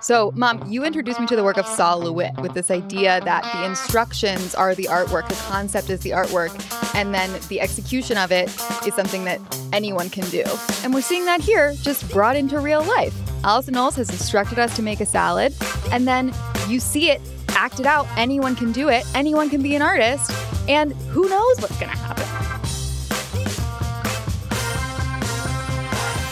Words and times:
So, 0.00 0.32
Mom, 0.34 0.64
you 0.66 0.84
introduced 0.84 1.20
me 1.20 1.26
to 1.26 1.36
the 1.36 1.44
work 1.44 1.58
of 1.58 1.66
Sol 1.66 2.00
LeWitt 2.00 2.36
with 2.40 2.54
this 2.54 2.70
idea 2.70 3.20
that 3.24 3.42
the 3.52 3.66
instructions 3.66 4.54
are 4.54 4.74
the 4.74 4.84
artwork, 4.84 5.28
the 5.28 5.34
concept 5.34 5.90
is 5.90 6.00
the 6.00 6.10
artwork, 6.10 6.48
and 6.94 7.12
then 7.12 7.30
the 7.48 7.60
execution 7.60 8.16
of 8.16 8.32
it 8.32 8.48
is 8.86 8.94
something 8.94 9.24
that 9.24 9.38
anyone 9.72 10.08
can 10.08 10.28
do. 10.30 10.44
And 10.82 10.94
we're 10.94 11.02
seeing 11.02 11.26
that 11.26 11.42
here, 11.42 11.74
just 11.82 12.08
brought 12.10 12.36
into 12.36 12.58
real 12.58 12.82
life. 12.84 13.14
Allison 13.44 13.74
Knowles 13.74 13.96
has 13.96 14.08
instructed 14.08 14.58
us 14.58 14.74
to 14.76 14.82
make 14.82 15.00
a 15.00 15.06
salad, 15.06 15.54
and 15.92 16.08
then 16.08 16.32
you 16.68 16.80
see 16.80 17.10
it 17.10 17.20
acted 17.50 17.84
out. 17.84 18.06
Anyone 18.16 18.56
can 18.56 18.72
do 18.72 18.88
it, 18.88 19.04
anyone 19.14 19.50
can 19.50 19.62
be 19.62 19.74
an 19.74 19.82
artist, 19.82 20.30
and 20.68 20.94
who 21.10 21.28
knows 21.28 21.60
what's 21.60 21.78
gonna 21.78 21.96
happen. 21.96 22.24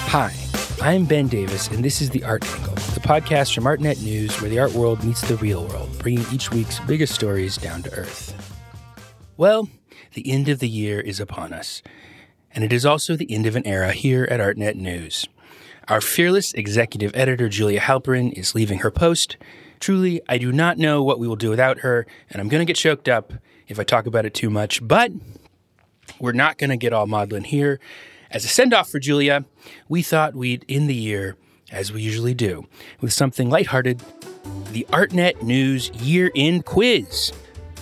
Hi, 0.09 0.33
I'm 0.87 1.05
Ben 1.05 1.27
Davis, 1.27 1.67
and 1.67 1.85
this 1.85 2.01
is 2.01 2.11
The 2.11 2.23
Art 2.23 2.47
Angle, 2.47 2.75
the 2.75 3.01
podcast 3.01 3.53
from 3.53 3.65
ArtNet 3.65 4.05
News 4.05 4.41
where 4.41 4.49
the 4.49 4.61
art 4.61 4.73
world 4.73 5.03
meets 5.03 5.21
the 5.21 5.37
real 5.39 5.67
world, 5.67 5.91
bringing 5.99 6.25
each 6.33 6.53
week's 6.53 6.79
biggest 6.79 7.13
stories 7.13 7.57
down 7.57 7.83
to 7.83 7.93
earth. 7.93 8.33
Well, 9.37 9.69
the 10.15 10.31
end 10.31 10.49
of 10.49 10.61
the 10.61 10.69
year 10.69 11.01
is 11.01 11.19
upon 11.19 11.53
us, 11.53 11.83
and 12.53 12.63
it 12.63 12.73
is 12.73 12.87
also 12.87 13.17
the 13.17 13.29
end 13.35 13.47
of 13.47 13.57
an 13.57 13.67
era 13.67 13.91
here 13.91 14.29
at 14.31 14.39
ArtNet 14.39 14.77
News. 14.77 15.27
Our 15.89 16.01
fearless 16.01 16.55
executive 16.55 17.11
editor, 17.17 17.49
Julia 17.49 17.81
Halperin, 17.81 18.33
is 18.35 18.55
leaving 18.55 18.79
her 18.79 18.93
post. 18.93 19.37
Truly, 19.81 20.21
I 20.29 20.39
do 20.39 20.53
not 20.53 20.79
know 20.79 21.03
what 21.03 21.19
we 21.19 21.27
will 21.27 21.35
do 21.35 21.51
without 21.51 21.81
her, 21.81 22.07
and 22.31 22.41
I'm 22.41 22.49
going 22.49 22.61
to 22.61 22.65
get 22.65 22.77
choked 22.77 23.09
up 23.09 23.33
if 23.67 23.81
I 23.81 23.83
talk 23.83 24.07
about 24.07 24.25
it 24.25 24.35
too 24.35 24.51
much, 24.51 24.87
but 24.87 25.11
we're 26.21 26.31
not 26.31 26.59
going 26.59 26.71
to 26.71 26.77
get 26.77 26.93
all 26.93 27.09
maudlin 27.09 27.43
here. 27.43 27.81
As 28.37 28.45
a 28.45 28.49
send 28.49 28.75
off 28.75 28.91
for 28.91 28.99
Julia, 28.99 29.47
we 29.89 30.03
thought 30.03 30.35
we'd 30.35 30.67
end 30.69 30.91
the 30.91 30.95
year, 30.95 31.37
as 31.73 31.91
we 31.91 32.03
usually 32.03 32.35
do, 32.35 32.67
with 33.01 33.15
something 33.15 33.49
lighthearted 33.49 34.03
the 34.73 34.87
ArtNet 34.91 35.41
News 35.41 35.89
Year 36.03 36.31
End 36.37 36.67
Quiz. 36.67 37.33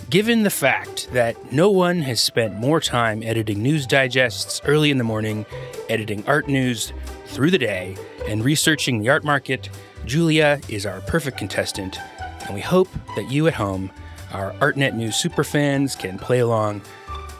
Given 0.09 0.43
the 0.43 0.49
fact 0.49 1.11
that 1.11 1.51
no 1.51 1.69
one 1.69 1.99
has 2.03 2.21
spent 2.21 2.55
more 2.55 2.79
time 2.79 3.21
editing 3.21 3.61
news 3.61 3.85
digests 3.85 4.61
early 4.63 4.91
in 4.91 4.97
the 4.97 5.03
morning, 5.03 5.45
editing 5.89 6.25
art 6.25 6.47
news 6.47 6.93
through 7.25 7.51
the 7.51 7.57
day, 7.57 7.97
and 8.25 8.41
researching 8.41 8.99
the 8.99 9.09
art 9.09 9.25
market, 9.25 9.67
Julia 10.05 10.61
is 10.69 10.85
our 10.85 11.01
perfect 11.01 11.37
contestant, 11.37 11.99
and 12.45 12.55
we 12.55 12.61
hope 12.61 12.87
that 13.17 13.29
you 13.29 13.45
at 13.47 13.55
home, 13.55 13.91
our 14.31 14.53
ArtNet 14.61 14.93
News 14.93 15.21
superfans, 15.21 15.99
can 15.99 16.17
play 16.17 16.39
along 16.39 16.81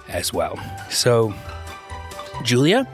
as 0.10 0.34
well. 0.34 0.60
So, 0.90 1.34
Julia, 2.44 2.88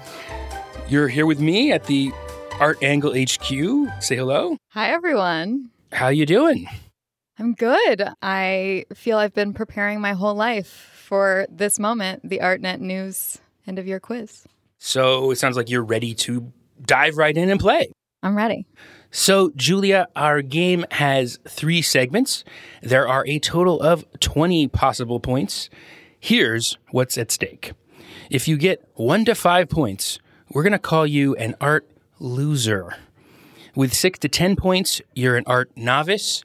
you're 0.88 1.08
here 1.08 1.26
with 1.26 1.40
me 1.40 1.72
at 1.72 1.86
the 1.86 2.12
Art 2.60 2.82
Angle 2.84 3.14
HQ. 3.14 4.02
Say 4.02 4.16
hello. 4.16 4.58
Hi, 4.70 4.92
everyone. 4.92 5.70
How 5.92 6.08
you 6.08 6.26
doing? 6.26 6.68
I'm 7.38 7.54
good. 7.54 8.08
I 8.22 8.86
feel 8.94 9.18
I've 9.18 9.34
been 9.34 9.54
preparing 9.54 10.00
my 10.00 10.14
whole 10.14 10.36
life 10.36 10.68
for 10.68 11.48
this 11.50 11.80
moment, 11.80 12.28
the 12.28 12.40
ArtNet 12.40 12.80
News 12.80 13.40
end 13.68 13.80
of 13.80 13.88
year 13.88 14.00
quiz. 14.00 14.46
So 14.78 15.32
it 15.32 15.38
sounds 15.38 15.58
like 15.58 15.70
you're 15.70 15.84
ready 15.84 16.14
to 16.16 16.52
dive 16.86 17.18
right 17.18 17.36
in 17.36 17.50
and 17.50 17.60
play. 17.60 17.92
I'm 18.24 18.38
ready. 18.38 18.68
So, 19.10 19.52
Julia, 19.56 20.08
our 20.16 20.42
game 20.42 20.86
has 20.92 21.40
three 21.48 21.82
segments. 21.82 22.44
There 22.82 23.08
are 23.08 23.26
a 23.28 23.40
total 23.40 23.82
of 23.82 24.06
20 24.20 24.68
possible 24.70 25.20
points. 25.20 25.70
Here's 26.20 26.78
what's 26.92 27.18
at 27.18 27.32
stake. 27.32 27.74
If 28.32 28.48
you 28.48 28.56
get 28.56 28.82
one 28.94 29.26
to 29.26 29.36
five 29.36 29.68
points, 29.68 30.18
we're 30.50 30.64
going 30.64 30.72
to 30.72 30.80
call 30.80 31.06
you 31.06 31.36
an 31.36 31.54
art 31.60 31.86
loser. 32.18 32.96
With 33.76 33.94
six 33.94 34.20
to 34.20 34.30
10 34.30 34.56
points, 34.56 35.02
you're 35.14 35.36
an 35.36 35.44
art 35.48 35.70
novice. 35.76 36.42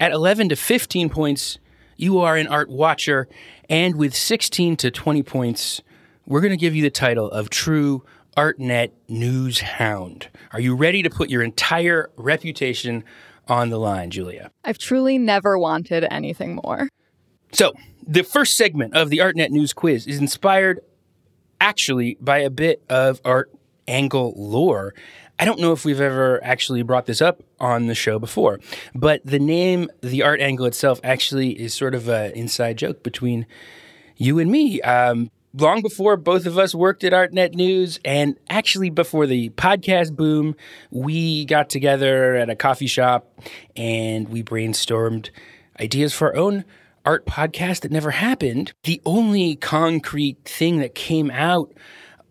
At 0.00 0.10
11 0.10 0.48
to 0.48 0.56
15 0.56 1.08
points, 1.08 1.60
you 1.96 2.18
are 2.18 2.36
an 2.36 2.48
art 2.48 2.68
watcher. 2.68 3.28
And 3.68 3.94
with 3.94 4.12
16 4.12 4.76
to 4.78 4.90
20 4.90 5.22
points, 5.22 5.82
we're 6.26 6.40
going 6.40 6.50
to 6.50 6.56
give 6.56 6.74
you 6.74 6.82
the 6.82 6.90
title 6.90 7.30
of 7.30 7.48
true 7.48 8.04
ArtNet 8.36 8.90
News 9.08 9.60
Hound. 9.60 10.30
Are 10.52 10.60
you 10.60 10.74
ready 10.74 11.00
to 11.04 11.10
put 11.10 11.30
your 11.30 11.42
entire 11.42 12.10
reputation 12.16 13.04
on 13.46 13.70
the 13.70 13.78
line, 13.78 14.10
Julia? 14.10 14.50
I've 14.64 14.78
truly 14.78 15.16
never 15.16 15.56
wanted 15.56 16.08
anything 16.10 16.56
more. 16.56 16.88
So, 17.52 17.72
the 18.04 18.24
first 18.24 18.56
segment 18.56 18.96
of 18.96 19.10
the 19.10 19.18
ArtNet 19.18 19.50
News 19.50 19.72
quiz 19.72 20.08
is 20.08 20.18
inspired 20.18 20.80
actually 21.60 22.16
by 22.20 22.38
a 22.38 22.50
bit 22.50 22.82
of 22.88 23.20
art 23.24 23.50
angle 23.86 24.34
lore. 24.36 24.94
I 25.38 25.44
don't 25.44 25.58
know 25.58 25.72
if 25.72 25.84
we've 25.84 26.00
ever 26.00 26.42
actually 26.44 26.82
brought 26.82 27.06
this 27.06 27.22
up 27.22 27.42
on 27.58 27.86
the 27.86 27.94
show 27.94 28.18
before, 28.18 28.60
but 28.94 29.24
the 29.24 29.38
name, 29.38 29.88
the 30.02 30.22
art 30.22 30.40
angle 30.40 30.66
itself, 30.66 31.00
actually 31.02 31.58
is 31.58 31.72
sort 31.72 31.94
of 31.94 32.08
an 32.08 32.32
inside 32.32 32.76
joke 32.76 33.02
between 33.02 33.46
you 34.16 34.38
and 34.38 34.50
me. 34.50 34.82
Um, 34.82 35.30
long 35.54 35.80
before 35.80 36.16
both 36.16 36.44
of 36.44 36.58
us 36.58 36.74
worked 36.74 37.04
at 37.04 37.12
ArtNet 37.12 37.54
News, 37.54 37.98
and 38.04 38.38
actually 38.50 38.90
before 38.90 39.26
the 39.26 39.48
podcast 39.50 40.14
boom, 40.14 40.56
we 40.90 41.46
got 41.46 41.70
together 41.70 42.36
at 42.36 42.50
a 42.50 42.56
coffee 42.56 42.86
shop 42.86 43.40
and 43.76 44.28
we 44.28 44.42
brainstormed 44.42 45.30
ideas 45.80 46.12
for 46.12 46.28
our 46.28 46.36
own 46.36 46.64
art 47.04 47.26
podcast 47.26 47.80
that 47.80 47.92
never 47.92 48.10
happened. 48.10 48.72
The 48.84 49.00
only 49.04 49.56
concrete 49.56 50.44
thing 50.44 50.78
that 50.78 50.94
came 50.94 51.30
out 51.30 51.72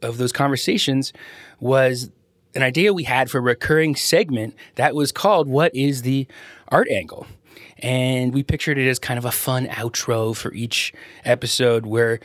of 0.02 0.18
those 0.18 0.32
conversations 0.32 1.14
was 1.60 2.12
an 2.56 2.64
idea 2.64 2.94
we 2.94 3.04
had 3.04 3.30
for 3.30 3.40
a 3.40 3.42
recurring 3.42 3.96
segment 3.96 4.56
that 4.76 4.96
was 4.96 5.12
called 5.12 5.48
What 5.48 5.76
is 5.76 6.02
the 6.02 6.28
Art 6.70 6.90
Angle? 6.90 7.28
And 7.80 8.34
we 8.34 8.44
pictured 8.44 8.78
it 8.78 8.88
as 8.88 9.00
kind 9.00 9.18
of 9.18 9.26
a 9.26 9.32
fun 9.32 9.68
outro 9.68 10.36
for 10.36 10.54
each 10.54 10.94
episode 11.24 11.86
where 11.86 12.20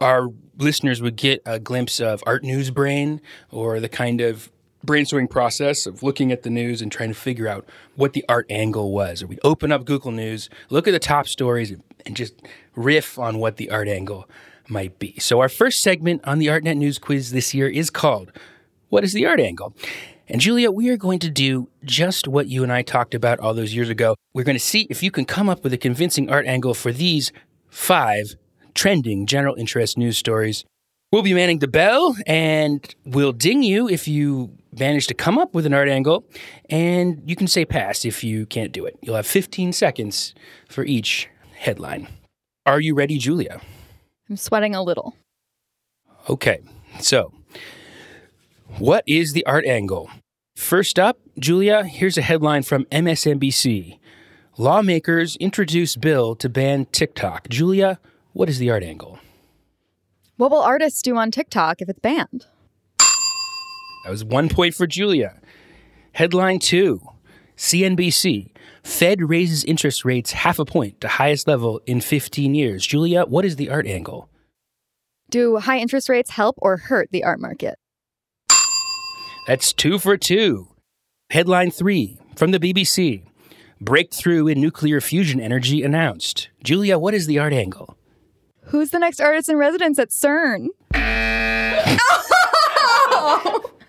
our 0.00 0.28
listeners 0.58 1.02
would 1.02 1.16
get 1.16 1.42
a 1.44 1.58
glimpse 1.58 2.00
of 2.00 2.22
art 2.26 2.42
news 2.42 2.70
brain 2.70 3.20
or 3.50 3.80
the 3.80 3.88
kind 3.88 4.20
of 4.20 4.50
brainstorming 4.86 5.28
process 5.28 5.86
of 5.86 6.02
looking 6.02 6.32
at 6.32 6.42
the 6.42 6.50
news 6.50 6.80
and 6.80 6.90
trying 6.90 7.10
to 7.10 7.14
figure 7.14 7.48
out 7.48 7.66
what 7.96 8.12
the 8.12 8.24
art 8.28 8.46
angle 8.50 8.92
was. 8.92 9.22
Or 9.22 9.26
we'd 9.26 9.40
open 9.44 9.72
up 9.72 9.84
Google 9.84 10.12
News, 10.12 10.48
look 10.70 10.88
at 10.88 10.92
the 10.92 10.98
top 10.98 11.28
stories, 11.28 11.74
and 12.06 12.16
just 12.16 12.34
riff 12.74 13.18
on 13.18 13.38
what 13.38 13.56
the 13.56 13.70
art 13.70 13.88
angle 13.88 14.28
might 14.68 14.98
be. 14.98 15.18
So, 15.18 15.40
our 15.40 15.48
first 15.48 15.82
segment 15.82 16.22
on 16.24 16.38
the 16.38 16.46
ArtNet 16.46 16.76
News 16.76 16.98
quiz 16.98 17.32
this 17.32 17.52
year 17.52 17.68
is 17.68 17.90
called 17.90 18.32
What 18.88 19.04
is 19.04 19.12
the 19.12 19.26
Art 19.26 19.40
Angle? 19.40 19.74
And 20.28 20.40
Julia, 20.40 20.70
we 20.70 20.88
are 20.90 20.96
going 20.96 21.18
to 21.20 21.30
do 21.30 21.68
just 21.84 22.28
what 22.28 22.46
you 22.46 22.62
and 22.62 22.72
I 22.72 22.82
talked 22.82 23.14
about 23.14 23.40
all 23.40 23.52
those 23.52 23.74
years 23.74 23.88
ago. 23.88 24.14
We're 24.32 24.44
going 24.44 24.56
to 24.56 24.64
see 24.64 24.86
if 24.88 25.02
you 25.02 25.10
can 25.10 25.24
come 25.24 25.48
up 25.48 25.64
with 25.64 25.72
a 25.72 25.78
convincing 25.78 26.30
art 26.30 26.46
angle 26.46 26.72
for 26.72 26.92
these 26.92 27.32
five 27.68 28.36
trending 28.72 29.26
general 29.26 29.56
interest 29.56 29.98
news 29.98 30.16
stories. 30.16 30.64
We'll 31.12 31.22
be 31.22 31.34
manning 31.34 31.58
the 31.58 31.68
bell 31.68 32.14
and 32.24 32.94
we'll 33.04 33.32
ding 33.32 33.64
you 33.64 33.88
if 33.88 34.06
you 34.06 34.56
manage 34.78 35.08
to 35.08 35.14
come 35.14 35.38
up 35.38 35.54
with 35.54 35.66
an 35.66 35.74
art 35.74 35.88
angle, 35.88 36.24
and 36.68 37.20
you 37.26 37.34
can 37.34 37.48
say 37.48 37.64
pass 37.64 38.04
if 38.04 38.22
you 38.22 38.46
can't 38.46 38.70
do 38.70 38.84
it. 38.84 38.96
You'll 39.02 39.16
have 39.16 39.26
15 39.26 39.72
seconds 39.72 40.34
for 40.68 40.84
each 40.84 41.28
headline. 41.56 42.06
Are 42.64 42.80
you 42.80 42.94
ready, 42.94 43.18
Julia? 43.18 43.60
I'm 44.28 44.36
sweating 44.36 44.76
a 44.76 44.82
little. 44.82 45.16
Okay, 46.28 46.60
so 47.00 47.32
what 48.78 49.02
is 49.06 49.32
the 49.32 49.44
art 49.46 49.66
angle? 49.66 50.10
First 50.54 50.98
up, 50.98 51.18
Julia, 51.38 51.84
here's 51.84 52.18
a 52.18 52.22
headline 52.22 52.62
from 52.62 52.84
MSNBC. 52.86 53.98
Lawmakers 54.58 55.36
introduce 55.36 55.96
bill 55.96 56.36
to 56.36 56.48
ban 56.48 56.86
TikTok. 56.92 57.48
Julia, 57.48 57.98
what 58.32 58.48
is 58.48 58.58
the 58.58 58.70
art 58.70 58.84
angle? 58.84 59.18
What 60.40 60.50
will 60.50 60.62
artists 60.62 61.02
do 61.02 61.18
on 61.18 61.30
TikTok 61.30 61.82
if 61.82 61.90
it's 61.90 62.00
banned? 62.00 62.46
That 62.98 64.10
was 64.10 64.24
one 64.24 64.48
point 64.48 64.74
for 64.74 64.86
Julia. 64.86 65.38
Headline 66.12 66.60
two 66.60 67.02
CNBC 67.58 68.50
Fed 68.82 69.28
raises 69.28 69.64
interest 69.64 70.02
rates 70.02 70.32
half 70.32 70.58
a 70.58 70.64
point 70.64 70.98
to 71.02 71.08
highest 71.08 71.46
level 71.46 71.82
in 71.84 72.00
15 72.00 72.54
years. 72.54 72.86
Julia, 72.86 73.24
what 73.26 73.44
is 73.44 73.56
the 73.56 73.68
art 73.68 73.86
angle? 73.86 74.30
Do 75.28 75.58
high 75.58 75.76
interest 75.76 76.08
rates 76.08 76.30
help 76.30 76.56
or 76.62 76.78
hurt 76.78 77.10
the 77.12 77.22
art 77.22 77.38
market? 77.38 77.78
That's 79.46 79.74
two 79.74 79.98
for 79.98 80.16
two. 80.16 80.68
Headline 81.28 81.70
three 81.70 82.16
from 82.34 82.52
the 82.52 82.58
BBC 82.58 83.24
Breakthrough 83.78 84.46
in 84.46 84.58
nuclear 84.58 85.02
fusion 85.02 85.38
energy 85.38 85.82
announced. 85.82 86.48
Julia, 86.64 86.98
what 86.98 87.12
is 87.12 87.26
the 87.26 87.38
art 87.38 87.52
angle? 87.52 87.94
Who's 88.70 88.90
the 88.90 88.98
next 88.98 89.20
artist 89.20 89.48
in 89.48 89.56
residence 89.56 89.98
at 89.98 90.10
CERN? 90.10 90.68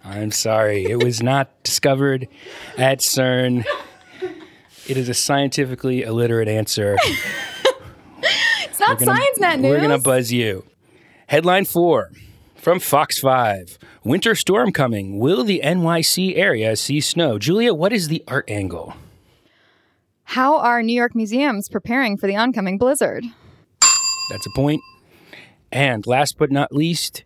I'm 0.03 0.31
sorry, 0.31 0.85
it 0.85 1.03
was 1.03 1.21
not 1.23 1.63
discovered 1.63 2.27
at 2.77 2.99
CERN. 2.99 3.63
It 4.87 4.97
is 4.97 5.07
a 5.07 5.13
scientifically 5.13 6.01
illiterate 6.01 6.47
answer. 6.47 6.97
It's 8.63 8.79
not 8.79 8.97
gonna- 8.99 9.15
Science 9.15 9.39
Net 9.39 9.59
News. 9.59 9.69
We're 9.71 9.77
going 9.77 9.91
to 9.91 9.99
buzz 9.99 10.31
you. 10.31 10.65
Headline 11.27 11.65
four 11.65 12.09
From 12.55 12.79
Fox 12.79 13.19
5 13.19 13.77
Winter 14.03 14.33
storm 14.35 14.71
coming. 14.71 15.19
Will 15.19 15.43
the 15.43 15.61
NYC 15.63 16.35
area 16.35 16.75
see 16.75 16.99
snow? 16.99 17.37
Julia, 17.37 17.73
what 17.73 17.93
is 17.93 18.07
the 18.07 18.23
art 18.27 18.49
angle? 18.49 18.95
How 20.23 20.57
are 20.57 20.81
New 20.81 20.93
York 20.95 21.13
museums 21.15 21.69
preparing 21.69 22.17
for 22.17 22.25
the 22.25 22.35
oncoming 22.35 22.77
blizzard? 22.79 23.23
That's 24.29 24.45
a 24.45 24.51
point. 24.51 24.81
And 25.71 26.05
last 26.05 26.37
but 26.37 26.51
not 26.51 26.73
least, 26.73 27.23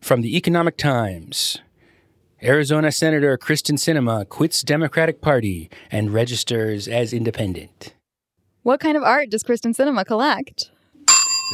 from 0.00 0.20
the 0.22 0.36
Economic 0.36 0.76
Times 0.76 1.58
Arizona 2.42 2.92
Senator 2.92 3.38
Kyrsten 3.38 3.78
Sinema 3.78 4.28
quits 4.28 4.62
Democratic 4.62 5.20
Party 5.20 5.70
and 5.90 6.12
registers 6.12 6.86
as 6.86 7.12
independent. 7.12 7.94
What 8.62 8.78
kind 8.80 8.96
of 8.96 9.02
art 9.02 9.30
does 9.30 9.42
Kyrsten 9.42 9.74
Sinema 9.74 10.04
collect? 10.04 10.70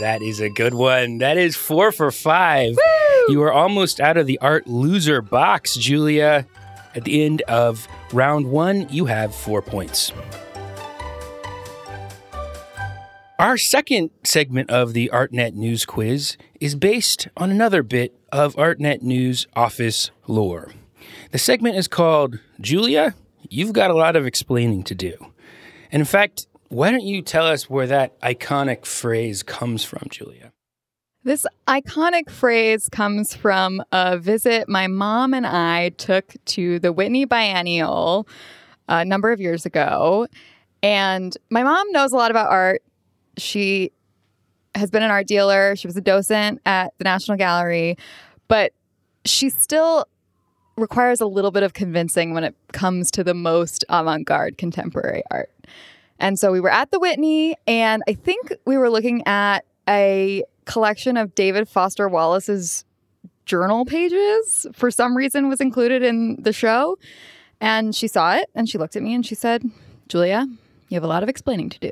That 0.00 0.22
is 0.22 0.40
a 0.40 0.48
good 0.50 0.74
one. 0.74 1.18
That 1.18 1.36
is 1.36 1.54
four 1.54 1.92
for 1.92 2.10
five. 2.10 2.76
You 3.28 3.42
are 3.42 3.52
almost 3.52 4.00
out 4.00 4.16
of 4.16 4.26
the 4.26 4.38
art 4.40 4.66
loser 4.66 5.22
box, 5.22 5.76
Julia. 5.76 6.46
At 6.94 7.04
the 7.04 7.24
end 7.24 7.42
of 7.42 7.86
round 8.12 8.46
one, 8.50 8.88
you 8.90 9.06
have 9.06 9.34
four 9.34 9.62
points. 9.62 10.12
Our 13.42 13.58
second 13.58 14.10
segment 14.22 14.70
of 14.70 14.92
the 14.92 15.10
ArtNet 15.12 15.54
News 15.54 15.84
Quiz 15.84 16.36
is 16.60 16.76
based 16.76 17.26
on 17.36 17.50
another 17.50 17.82
bit 17.82 18.14
of 18.30 18.54
ArtNet 18.54 19.02
News 19.02 19.48
office 19.56 20.12
lore. 20.28 20.70
The 21.32 21.38
segment 21.38 21.74
is 21.74 21.88
called 21.88 22.38
Julia, 22.60 23.16
You've 23.50 23.72
Got 23.72 23.90
a 23.90 23.94
Lot 23.94 24.14
of 24.14 24.28
Explaining 24.28 24.84
to 24.84 24.94
Do. 24.94 25.16
And 25.90 26.00
in 26.02 26.06
fact, 26.06 26.46
why 26.68 26.92
don't 26.92 27.02
you 27.02 27.20
tell 27.20 27.44
us 27.44 27.68
where 27.68 27.88
that 27.88 28.16
iconic 28.20 28.86
phrase 28.86 29.42
comes 29.42 29.84
from, 29.84 30.06
Julia? 30.08 30.52
This 31.24 31.44
iconic 31.66 32.30
phrase 32.30 32.88
comes 32.88 33.34
from 33.34 33.82
a 33.90 34.18
visit 34.18 34.68
my 34.68 34.86
mom 34.86 35.34
and 35.34 35.48
I 35.48 35.88
took 35.88 36.36
to 36.44 36.78
the 36.78 36.92
Whitney 36.92 37.24
Biennial 37.24 38.28
a 38.86 39.04
number 39.04 39.32
of 39.32 39.40
years 39.40 39.66
ago. 39.66 40.28
And 40.80 41.36
my 41.50 41.64
mom 41.64 41.90
knows 41.90 42.12
a 42.12 42.16
lot 42.16 42.30
about 42.30 42.48
art. 42.48 42.82
She 43.36 43.92
has 44.74 44.90
been 44.90 45.02
an 45.02 45.10
art 45.10 45.26
dealer, 45.26 45.76
she 45.76 45.86
was 45.86 45.96
a 45.96 46.00
docent 46.00 46.60
at 46.64 46.92
the 46.98 47.04
National 47.04 47.36
Gallery, 47.36 47.96
but 48.48 48.72
she 49.24 49.50
still 49.50 50.06
requires 50.76 51.20
a 51.20 51.26
little 51.26 51.50
bit 51.50 51.62
of 51.62 51.74
convincing 51.74 52.32
when 52.32 52.44
it 52.44 52.54
comes 52.72 53.10
to 53.12 53.22
the 53.22 53.34
most 53.34 53.84
avant 53.88 54.26
garde 54.26 54.56
contemporary 54.56 55.22
art. 55.30 55.50
And 56.18 56.38
so 56.38 56.52
we 56.52 56.60
were 56.60 56.70
at 56.70 56.90
the 56.90 56.98
Whitney, 56.98 57.56
and 57.66 58.02
I 58.08 58.14
think 58.14 58.52
we 58.64 58.78
were 58.78 58.88
looking 58.88 59.26
at 59.26 59.64
a 59.88 60.44
collection 60.64 61.16
of 61.16 61.34
David 61.34 61.68
Foster 61.68 62.08
Wallace's 62.08 62.84
journal 63.44 63.84
pages 63.84 64.66
for 64.72 64.90
some 64.90 65.16
reason 65.16 65.48
was 65.48 65.60
included 65.60 66.02
in 66.02 66.36
the 66.40 66.52
show. 66.52 66.98
And 67.60 67.94
she 67.94 68.08
saw 68.08 68.34
it 68.34 68.48
and 68.54 68.68
she 68.68 68.78
looked 68.78 68.96
at 68.96 69.02
me 69.02 69.14
and 69.14 69.24
she 69.24 69.34
said, 69.34 69.62
Julia, 70.08 70.46
you 70.88 70.94
have 70.94 71.04
a 71.04 71.08
lot 71.08 71.22
of 71.22 71.28
explaining 71.28 71.70
to 71.70 71.78
do. 71.78 71.90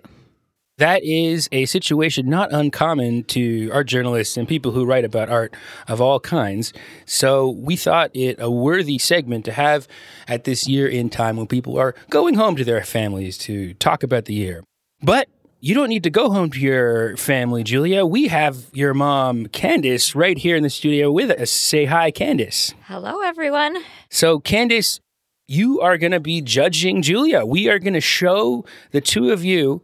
That 0.80 1.04
is 1.04 1.46
a 1.52 1.66
situation 1.66 2.30
not 2.30 2.54
uncommon 2.54 3.24
to 3.24 3.70
art 3.70 3.86
journalists 3.86 4.38
and 4.38 4.48
people 4.48 4.72
who 4.72 4.86
write 4.86 5.04
about 5.04 5.28
art 5.28 5.54
of 5.86 6.00
all 6.00 6.18
kinds. 6.18 6.72
So 7.04 7.50
we 7.50 7.76
thought 7.76 8.10
it 8.14 8.36
a 8.38 8.50
worthy 8.50 8.96
segment 8.96 9.44
to 9.44 9.52
have 9.52 9.86
at 10.26 10.44
this 10.44 10.66
year 10.66 10.88
in 10.88 11.10
time 11.10 11.36
when 11.36 11.48
people 11.48 11.78
are 11.78 11.94
going 12.08 12.34
home 12.36 12.56
to 12.56 12.64
their 12.64 12.82
families 12.82 13.36
to 13.38 13.74
talk 13.74 14.02
about 14.02 14.24
the 14.24 14.32
year. 14.32 14.64
But 15.02 15.28
you 15.60 15.74
don't 15.74 15.90
need 15.90 16.04
to 16.04 16.10
go 16.10 16.30
home 16.30 16.48
to 16.52 16.58
your 16.58 17.14
family, 17.18 17.62
Julia. 17.62 18.06
We 18.06 18.28
have 18.28 18.70
your 18.72 18.94
mom, 18.94 19.48
Candice, 19.48 20.14
right 20.14 20.38
here 20.38 20.56
in 20.56 20.62
the 20.62 20.70
studio 20.70 21.12
with 21.12 21.30
us. 21.30 21.50
Say 21.50 21.84
hi, 21.84 22.10
Candice. 22.10 22.72
Hello, 22.86 23.20
everyone. 23.20 23.76
So, 24.08 24.40
Candice, 24.40 24.98
you 25.46 25.78
are 25.82 25.98
going 25.98 26.12
to 26.12 26.20
be 26.20 26.40
judging 26.40 27.02
Julia. 27.02 27.44
We 27.44 27.68
are 27.68 27.78
going 27.78 27.92
to 27.92 28.00
show 28.00 28.64
the 28.92 29.02
two 29.02 29.30
of 29.30 29.44
you 29.44 29.82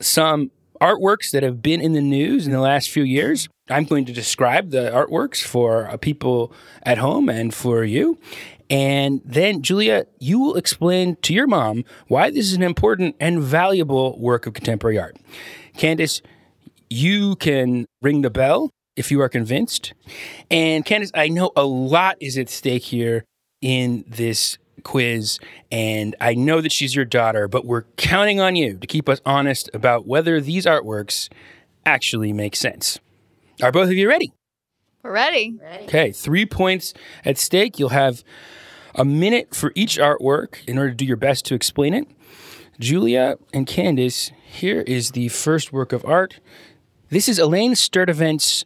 some 0.00 0.50
artworks 0.80 1.30
that 1.32 1.42
have 1.42 1.60
been 1.60 1.80
in 1.80 1.92
the 1.92 2.00
news 2.00 2.46
in 2.46 2.52
the 2.52 2.60
last 2.60 2.90
few 2.90 3.02
years. 3.02 3.48
I'm 3.68 3.84
going 3.84 4.04
to 4.06 4.12
describe 4.12 4.70
the 4.70 4.90
artworks 4.90 5.42
for 5.42 5.88
uh, 5.88 5.96
people 5.96 6.52
at 6.84 6.98
home 6.98 7.28
and 7.28 7.52
for 7.52 7.84
you. 7.84 8.18
And 8.70 9.22
then, 9.24 9.62
Julia, 9.62 10.06
you 10.18 10.38
will 10.38 10.56
explain 10.56 11.16
to 11.22 11.34
your 11.34 11.46
mom 11.46 11.84
why 12.06 12.30
this 12.30 12.46
is 12.46 12.54
an 12.54 12.62
important 12.62 13.16
and 13.18 13.40
valuable 13.42 14.18
work 14.18 14.46
of 14.46 14.54
contemporary 14.54 14.98
art. 14.98 15.16
Candace, 15.76 16.20
you 16.90 17.36
can 17.36 17.86
ring 18.02 18.22
the 18.22 18.30
bell 18.30 18.70
if 18.96 19.10
you 19.10 19.20
are 19.20 19.28
convinced. 19.28 19.94
And 20.50 20.84
Candace, 20.84 21.10
I 21.14 21.28
know 21.28 21.50
a 21.56 21.64
lot 21.64 22.16
is 22.20 22.36
at 22.36 22.50
stake 22.50 22.84
here 22.84 23.24
in 23.60 24.04
this 24.06 24.58
quiz, 24.88 25.38
and 25.70 26.16
I 26.18 26.32
know 26.32 26.62
that 26.62 26.72
she's 26.72 26.96
your 26.96 27.04
daughter, 27.04 27.46
but 27.46 27.66
we're 27.66 27.82
counting 27.98 28.40
on 28.40 28.56
you 28.56 28.78
to 28.78 28.86
keep 28.86 29.06
us 29.06 29.20
honest 29.26 29.68
about 29.74 30.06
whether 30.06 30.40
these 30.40 30.64
artworks 30.64 31.28
actually 31.84 32.32
make 32.32 32.56
sense. 32.56 32.98
Are 33.62 33.70
both 33.70 33.88
of 33.88 33.92
you 33.92 34.08
ready? 34.08 34.32
We're 35.02 35.12
ready. 35.12 35.58
Ready? 35.60 35.84
Okay, 35.84 36.10
three 36.10 36.46
points 36.46 36.94
at 37.22 37.36
stake. 37.36 37.78
You'll 37.78 37.90
have 37.90 38.24
a 38.94 39.04
minute 39.04 39.54
for 39.54 39.72
each 39.74 39.98
artwork 39.98 40.66
in 40.66 40.78
order 40.78 40.88
to 40.88 40.96
do 40.96 41.04
your 41.04 41.18
best 41.18 41.44
to 41.46 41.54
explain 41.54 41.92
it. 41.92 42.08
Julia 42.80 43.36
and 43.52 43.66
Candace, 43.66 44.30
here 44.42 44.80
is 44.80 45.10
the 45.10 45.28
first 45.28 45.70
work 45.70 45.92
of 45.92 46.02
art. 46.06 46.40
This 47.10 47.28
is 47.28 47.38
Elaine 47.38 47.74
Sturtevant's 47.74 48.64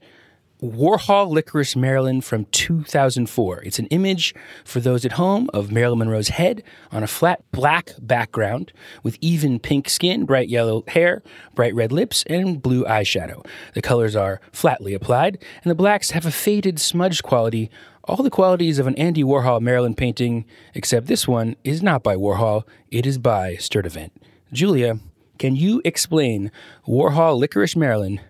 Warhol 0.62 1.28
Licorice 1.28 1.74
Marilyn 1.74 2.20
from 2.20 2.44
2004. 2.52 3.62
It's 3.64 3.80
an 3.80 3.88
image 3.88 4.32
for 4.64 4.78
those 4.78 5.04
at 5.04 5.12
home 5.12 5.50
of 5.52 5.72
Marilyn 5.72 5.98
Monroe's 5.98 6.28
head 6.28 6.62
on 6.92 7.02
a 7.02 7.08
flat 7.08 7.42
black 7.50 7.90
background 8.00 8.72
with 9.02 9.18
even 9.20 9.58
pink 9.58 9.88
skin, 9.88 10.24
bright 10.24 10.48
yellow 10.48 10.84
hair, 10.86 11.20
bright 11.56 11.74
red 11.74 11.90
lips, 11.90 12.22
and 12.28 12.62
blue 12.62 12.84
eyeshadow. 12.84 13.44
The 13.74 13.82
colors 13.82 14.14
are 14.14 14.40
flatly 14.52 14.94
applied, 14.94 15.42
and 15.64 15.70
the 15.72 15.74
blacks 15.74 16.12
have 16.12 16.26
a 16.26 16.30
faded 16.30 16.78
smudge 16.78 17.24
quality, 17.24 17.68
all 18.04 18.22
the 18.22 18.30
qualities 18.30 18.78
of 18.78 18.86
an 18.86 18.94
Andy 18.94 19.24
Warhol 19.24 19.60
Marilyn 19.60 19.94
painting, 19.94 20.44
except 20.74 21.08
this 21.08 21.26
one 21.26 21.56
is 21.64 21.82
not 21.82 22.04
by 22.04 22.14
Warhol, 22.14 22.62
it 22.88 23.04
is 23.04 23.18
by 23.18 23.56
Sturtevant. 23.56 24.12
Julia, 24.52 25.00
can 25.40 25.56
you 25.56 25.82
explain 25.84 26.52
Warhol 26.86 27.36
Licorice 27.36 27.74
Marilyn 27.74 28.20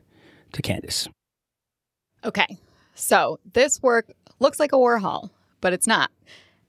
to 0.52 0.62
Candace? 0.62 1.08
Okay. 2.24 2.58
So 2.94 3.38
this 3.52 3.82
work 3.82 4.12
looks 4.38 4.60
like 4.60 4.72
a 4.72 4.76
Warhol, 4.76 5.30
but 5.60 5.72
it's 5.72 5.86
not. 5.86 6.10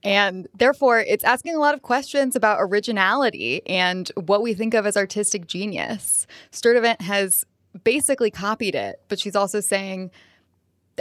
And 0.02 0.48
therefore, 0.54 1.00
it's 1.00 1.24
asking 1.24 1.54
a 1.54 1.58
lot 1.58 1.74
of 1.74 1.82
questions 1.82 2.36
about 2.36 2.58
originality 2.60 3.62
and 3.66 4.10
what 4.16 4.42
we 4.42 4.52
think 4.52 4.74
of 4.74 4.86
as 4.86 4.96
artistic 4.96 5.46
genius. 5.46 6.26
Sturtevant 6.50 7.00
has 7.00 7.44
basically 7.84 8.30
copied 8.30 8.74
it, 8.74 9.00
but 9.08 9.18
she's 9.18 9.34
also 9.34 9.60
saying, 9.60 10.10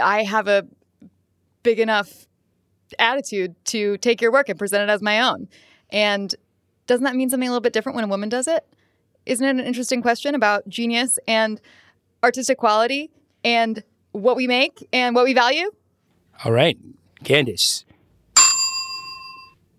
I 0.01 0.23
have 0.23 0.47
a 0.47 0.65
big 1.63 1.79
enough 1.79 2.27
attitude 2.97 3.55
to 3.65 3.97
take 3.97 4.21
your 4.21 4.31
work 4.31 4.49
and 4.49 4.57
present 4.57 4.83
it 4.83 4.91
as 4.91 5.01
my 5.01 5.19
own. 5.21 5.49
And 5.89 6.33
doesn't 6.87 7.03
that 7.03 7.15
mean 7.15 7.29
something 7.29 7.47
a 7.47 7.51
little 7.51 7.61
bit 7.61 7.73
different 7.73 7.95
when 7.95 8.05
a 8.05 8.09
woman 8.09 8.29
does 8.29 8.47
it? 8.47 8.65
Isn't 9.25 9.45
it 9.45 9.51
an 9.51 9.59
interesting 9.59 10.01
question 10.01 10.35
about 10.35 10.67
genius 10.67 11.19
and 11.27 11.59
artistic 12.23 12.57
quality 12.57 13.11
and 13.43 13.83
what 14.13 14.37
we 14.37 14.47
make 14.47 14.87
and 14.93 15.15
what 15.15 15.25
we 15.25 15.33
value? 15.33 15.69
All 16.45 16.51
right, 16.51 16.77
Candice. 17.23 17.83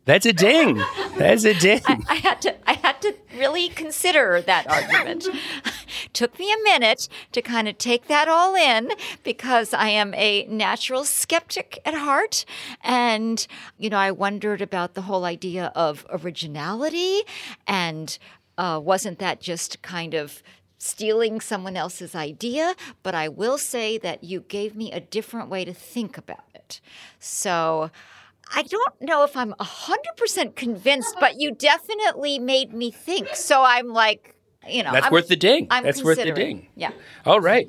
That's 0.05 0.27
a 0.27 0.35
ding. 0.35 0.83
That's 1.17 1.45
a 1.45 1.55
ding. 1.55 1.81
I, 1.87 1.99
I 2.09 2.15
had 2.17 2.43
to. 2.43 2.55
I 2.69 2.75
had 2.75 3.01
to 3.03 3.15
really 3.39 3.69
consider 3.69 4.43
that 4.43 4.69
argument. 4.69 5.27
Took 6.13 6.39
me 6.39 6.53
a 6.53 6.63
minute 6.63 7.09
to 7.33 7.41
kind 7.41 7.69
of 7.69 7.79
take 7.79 8.07
that 8.09 8.29
all 8.29 8.55
in 8.55 8.91
because 9.23 9.73
I 9.73 9.89
am 9.89 10.13
a 10.15 10.45
natural 10.45 11.05
skeptic 11.05 11.79
at 11.87 11.95
heart, 11.95 12.45
and 12.83 13.47
you 13.79 13.89
know 13.89 13.97
I 13.97 14.11
wondered 14.11 14.61
about 14.61 14.95
the 14.95 15.03
whole 15.03 15.25
idea 15.25 15.73
of 15.75 16.07
originality, 16.11 17.23
and 17.67 18.17
uh, 18.59 18.81
wasn't 18.83 19.19
that 19.21 19.41
just 19.41 19.81
kind 19.81 20.13
of 20.13 20.43
stealing 20.85 21.41
someone 21.41 21.79
else's 21.79 22.15
idea, 22.15 22.75
but 23.03 23.15
I 23.15 23.27
will 23.27 23.57
say 23.57 23.97
that 23.99 24.23
you 24.23 24.41
gave 24.41 24.77
me 24.77 24.93
a 24.93 25.01
different 25.01 25.49
way 25.49 25.65
to 25.65 25.73
think 25.73 26.19
about 26.19 26.45
it. 26.55 26.83
So 27.19 27.91
I 28.55 28.65
don't 28.65 29.01
know 29.01 29.25
if 29.25 29.35
I'm 29.35 29.55
100% 29.55 30.55
convinced, 30.57 31.17
but 31.19 31.41
you 31.41 31.53
definitely 31.55 32.39
made 32.39 32.75
me 32.75 32.91
think. 32.91 33.29
So 33.35 33.63
I'm 33.63 33.89
like, 33.89 34.37
you 34.69 34.83
know, 34.83 34.93
That's 34.93 35.07
I'm, 35.07 35.13
worth 35.13 35.29
the 35.29 35.37
ding. 35.37 35.69
I'm 35.71 35.85
That's 35.85 36.05
worth 36.05 36.23
the 36.23 36.33
ding. 36.33 36.69
Yeah. 36.77 36.91
All 37.25 37.41
right. 37.41 37.67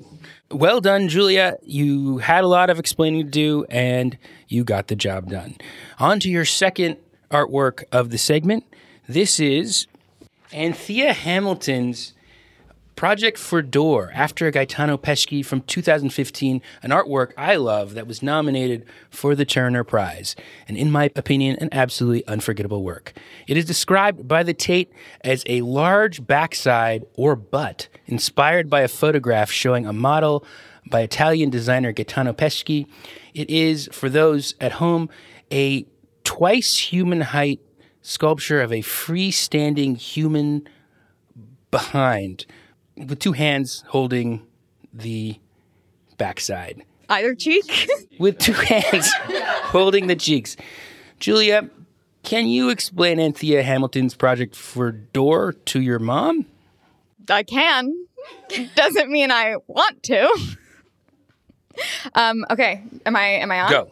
Well 0.51 0.81
done, 0.81 1.07
Julia. 1.07 1.55
You 1.63 2.17
had 2.17 2.43
a 2.43 2.47
lot 2.47 2.69
of 2.69 2.79
explaining 2.79 3.25
to 3.25 3.31
do 3.31 3.65
and 3.69 4.17
you 4.49 4.65
got 4.65 4.87
the 4.87 4.95
job 4.95 5.29
done. 5.29 5.55
On 5.99 6.19
to 6.19 6.29
your 6.29 6.45
second 6.45 6.97
artwork 7.31 7.85
of 7.93 8.09
the 8.09 8.17
segment. 8.17 8.65
This 9.07 9.39
is 9.39 9.87
Anthea 10.51 11.13
Hamilton's 11.13 12.13
Project 12.95 13.37
for 13.37 13.61
Door, 13.61 14.11
after 14.13 14.49
Gaetano 14.49 14.95
Pesce 14.95 15.43
from 15.43 15.61
2015, 15.61 16.61
an 16.81 16.91
artwork 16.91 17.33
I 17.37 17.57
love 17.57 17.93
that 17.93 18.07
was 18.07 18.23
nominated 18.23 18.85
for 19.09 19.35
the 19.35 19.43
Turner 19.43 19.83
Prize, 19.83 20.33
and 20.65 20.77
in 20.77 20.89
my 20.89 21.11
opinion, 21.13 21.57
an 21.59 21.67
absolutely 21.73 22.25
unforgettable 22.25 22.83
work. 22.83 23.11
It 23.47 23.57
is 23.57 23.65
described 23.65 24.29
by 24.29 24.43
the 24.43 24.53
Tate 24.53 24.93
as 25.21 25.43
a 25.45 25.59
large 25.61 26.25
backside 26.25 27.05
or 27.15 27.35
butt, 27.35 27.89
inspired 28.05 28.69
by 28.69 28.79
a 28.79 28.87
photograph 28.87 29.51
showing 29.51 29.85
a 29.85 29.91
model 29.91 30.45
by 30.89 31.01
Italian 31.01 31.49
designer 31.49 31.91
Gaetano 31.91 32.31
Pesce. 32.31 32.85
It 33.33 33.49
is, 33.49 33.89
for 33.91 34.07
those 34.07 34.55
at 34.61 34.73
home, 34.73 35.09
a 35.51 35.85
twice 36.23 36.77
human 36.77 37.21
height 37.21 37.59
sculpture 38.01 38.61
of 38.61 38.71
a 38.71 38.81
freestanding 38.81 39.97
human 39.97 40.65
behind 41.71 42.45
with 42.97 43.19
two 43.19 43.33
hands 43.33 43.83
holding 43.87 44.45
the 44.93 45.39
backside. 46.17 46.83
Either 47.09 47.35
cheek? 47.35 47.89
With 48.19 48.39
two 48.39 48.53
hands 48.53 49.11
holding 49.65 50.07
the 50.07 50.15
cheeks. 50.15 50.55
Julia, 51.19 51.69
can 52.23 52.47
you 52.47 52.69
explain 52.69 53.19
Anthea 53.19 53.61
Hamilton's 53.61 54.15
project 54.15 54.55
for 54.55 54.91
Door 54.91 55.53
to 55.65 55.81
your 55.81 55.99
mom? 55.99 56.45
I 57.29 57.43
can. 57.43 57.93
Doesn't 58.73 59.11
mean 59.11 59.31
I 59.31 59.57
want 59.67 60.01
to. 60.03 60.55
Um, 62.15 62.45
okay, 62.49 62.83
am 63.05 63.15
I 63.15 63.25
am 63.25 63.51
I 63.51 63.61
on? 63.61 63.69
Go. 63.69 63.91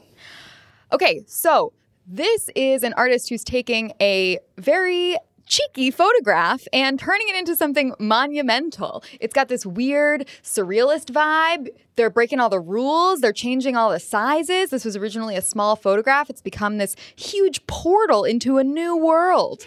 Okay, 0.91 1.23
so 1.27 1.73
this 2.07 2.49
is 2.55 2.83
an 2.83 2.93
artist 2.93 3.29
who's 3.29 3.43
taking 3.43 3.93
a 4.01 4.39
very 4.57 5.17
cheeky 5.53 5.91
photograph 5.91 6.67
and 6.73 6.99
turning 6.99 7.29
it 7.29 7.35
into 7.35 7.55
something 7.55 7.93
monumental. 7.99 9.03
It's 9.19 9.35
got 9.35 9.49
this 9.49 9.67
weird 9.67 10.27
surrealist 10.41 11.11
vibe. 11.11 11.67
They're 11.95 12.09
breaking 12.09 12.39
all 12.39 12.49
the 12.49 12.59
rules, 12.59 13.21
they're 13.21 13.31
changing 13.31 13.75
all 13.75 13.91
the 13.91 13.99
sizes. 13.99 14.71
This 14.71 14.83
was 14.83 14.97
originally 14.97 15.35
a 15.35 15.41
small 15.41 15.75
photograph, 15.75 16.31
it's 16.31 16.41
become 16.41 16.79
this 16.79 16.95
huge 17.15 17.65
portal 17.67 18.23
into 18.23 18.57
a 18.57 18.63
new 18.63 18.97
world. 18.97 19.63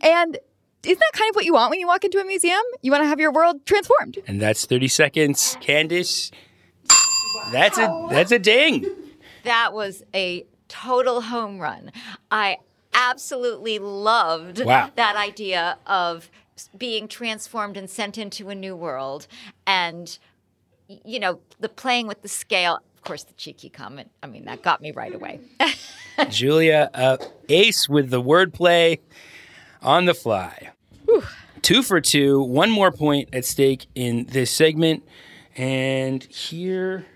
And 0.00 0.38
isn't 0.82 0.98
that 0.98 1.12
kind 1.16 1.30
of 1.30 1.36
what 1.36 1.44
you 1.44 1.52
want 1.52 1.70
when 1.70 1.78
you 1.78 1.86
walk 1.86 2.02
into 2.04 2.18
a 2.18 2.24
museum? 2.24 2.62
You 2.80 2.90
want 2.90 3.04
to 3.04 3.06
have 3.06 3.20
your 3.20 3.32
world 3.32 3.64
transformed. 3.64 4.18
And 4.26 4.42
that's 4.42 4.66
30 4.66 4.88
seconds. 4.88 5.56
Candace, 5.60 6.32
that's 7.52 7.78
a 7.78 8.08
that's 8.10 8.32
a 8.32 8.40
ding. 8.40 8.86
That 9.44 9.72
was 9.72 10.02
a 10.12 10.46
total 10.66 11.20
home 11.20 11.60
run. 11.60 11.92
I 12.32 12.56
absolutely 12.94 13.78
loved 13.78 14.64
Wow. 14.64 14.90
that 14.96 15.16
idea 15.16 15.78
of 15.86 16.30
being 16.76 17.08
transformed 17.08 17.76
and 17.76 17.88
sent 17.88 18.18
into 18.18 18.48
a 18.50 18.54
new 18.54 18.76
world 18.76 19.26
and 19.66 20.18
you 21.04 21.18
know 21.18 21.40
the 21.58 21.68
playing 21.68 22.06
with 22.06 22.20
the 22.22 22.28
scale 22.28 22.76
of 22.94 23.02
course 23.02 23.24
the 23.24 23.32
cheeky 23.34 23.68
comment 23.70 24.10
i 24.22 24.26
mean 24.26 24.44
that 24.44 24.62
got 24.62 24.80
me 24.82 24.92
right 24.92 25.14
away 25.14 25.40
Julia, 26.28 26.90
uh, 26.92 27.16
ace 27.48 27.88
with 27.88 28.10
the 28.10 28.20
wordplay 28.22 28.98
on 29.80 30.04
the 30.04 30.12
fly. 30.14 30.70
Two 31.62 31.82
for 31.82 32.00
two, 32.02 32.42
one 32.42 32.70
more 32.70 32.92
point 32.92 33.30
at 33.32 33.44
stake 33.46 33.86
in 33.94 34.26
this 34.26 34.50
segment. 34.50 35.04
And 35.56 36.22
here 36.24 37.06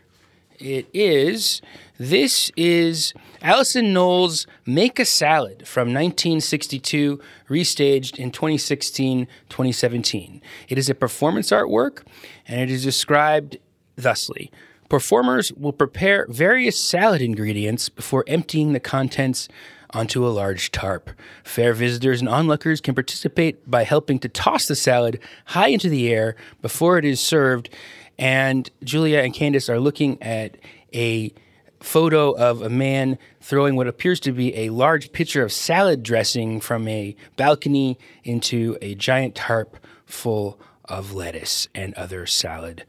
it 0.61 0.87
is. 0.93 1.63
This 1.99 2.51
is 2.57 3.15
Allison 3.43 3.93
Knowles' 3.93 4.47
Make 4.65 4.99
a 4.99 5.05
Salad 5.05 5.67
from 5.67 5.89
1962, 5.89 7.21
restaged 7.49 8.19
in 8.19 8.31
2016 8.31 9.27
2017. 9.49 10.43
It 10.69 10.79
is 10.79 10.91
a 10.91 10.95
performance 10.95 11.51
artwork 11.51 12.03
and 12.47 12.61
it 12.61 12.71
is 12.71 12.83
described 12.83 13.59
thusly 13.97 14.51
Performers 14.89 15.53
will 15.53 15.73
prepare 15.73 16.27
various 16.29 16.79
salad 16.79 17.21
ingredients 17.21 17.89
before 17.89 18.25
emptying 18.29 18.73
the 18.73 18.81
contents 18.81 19.49
onto 19.91 20.27
a 20.27 20.31
large 20.31 20.71
tarp. 20.71 21.11
Fair 21.43 21.73
visitors 21.73 22.21
and 22.21 22.29
onlookers 22.29 22.81
can 22.81 22.95
participate 22.95 23.69
by 23.69 23.83
helping 23.83 24.19
to 24.21 24.29
toss 24.29 24.69
the 24.69 24.77
salad 24.77 25.19
high 25.47 25.69
into 25.69 25.89
the 25.89 26.13
air 26.13 26.37
before 26.63 26.99
it 26.99 27.05
is 27.05 27.21
served. 27.21 27.69
And 28.19 28.71
Julia 28.83 29.19
and 29.21 29.35
Candace 29.35 29.69
are 29.69 29.81
looking 29.81 30.23
at 30.23 30.57
a 30.95 31.33
photo 31.81 32.33
of 32.33 32.63
a 32.63 32.71
man 32.71 33.19
throwing 33.41 33.77
what 33.77 33.87
appears 33.87 34.19
to 34.21 34.33
be 34.33 34.57
a 34.57 34.71
large 34.71 35.13
pitcher 35.13 35.43
of 35.43 35.53
salad 35.53 36.03
dressing 36.03 36.61
from 36.61 36.89
a 36.89 37.15
balcony 37.37 37.99
into 38.25 38.79
a 38.81 38.95
giant 38.95 39.35
tarp 39.35 39.77
full 40.07 40.59
of 40.87 41.13
lettuce 41.13 41.69
and 41.75 41.93
other 41.95 42.27
salad 42.27 42.85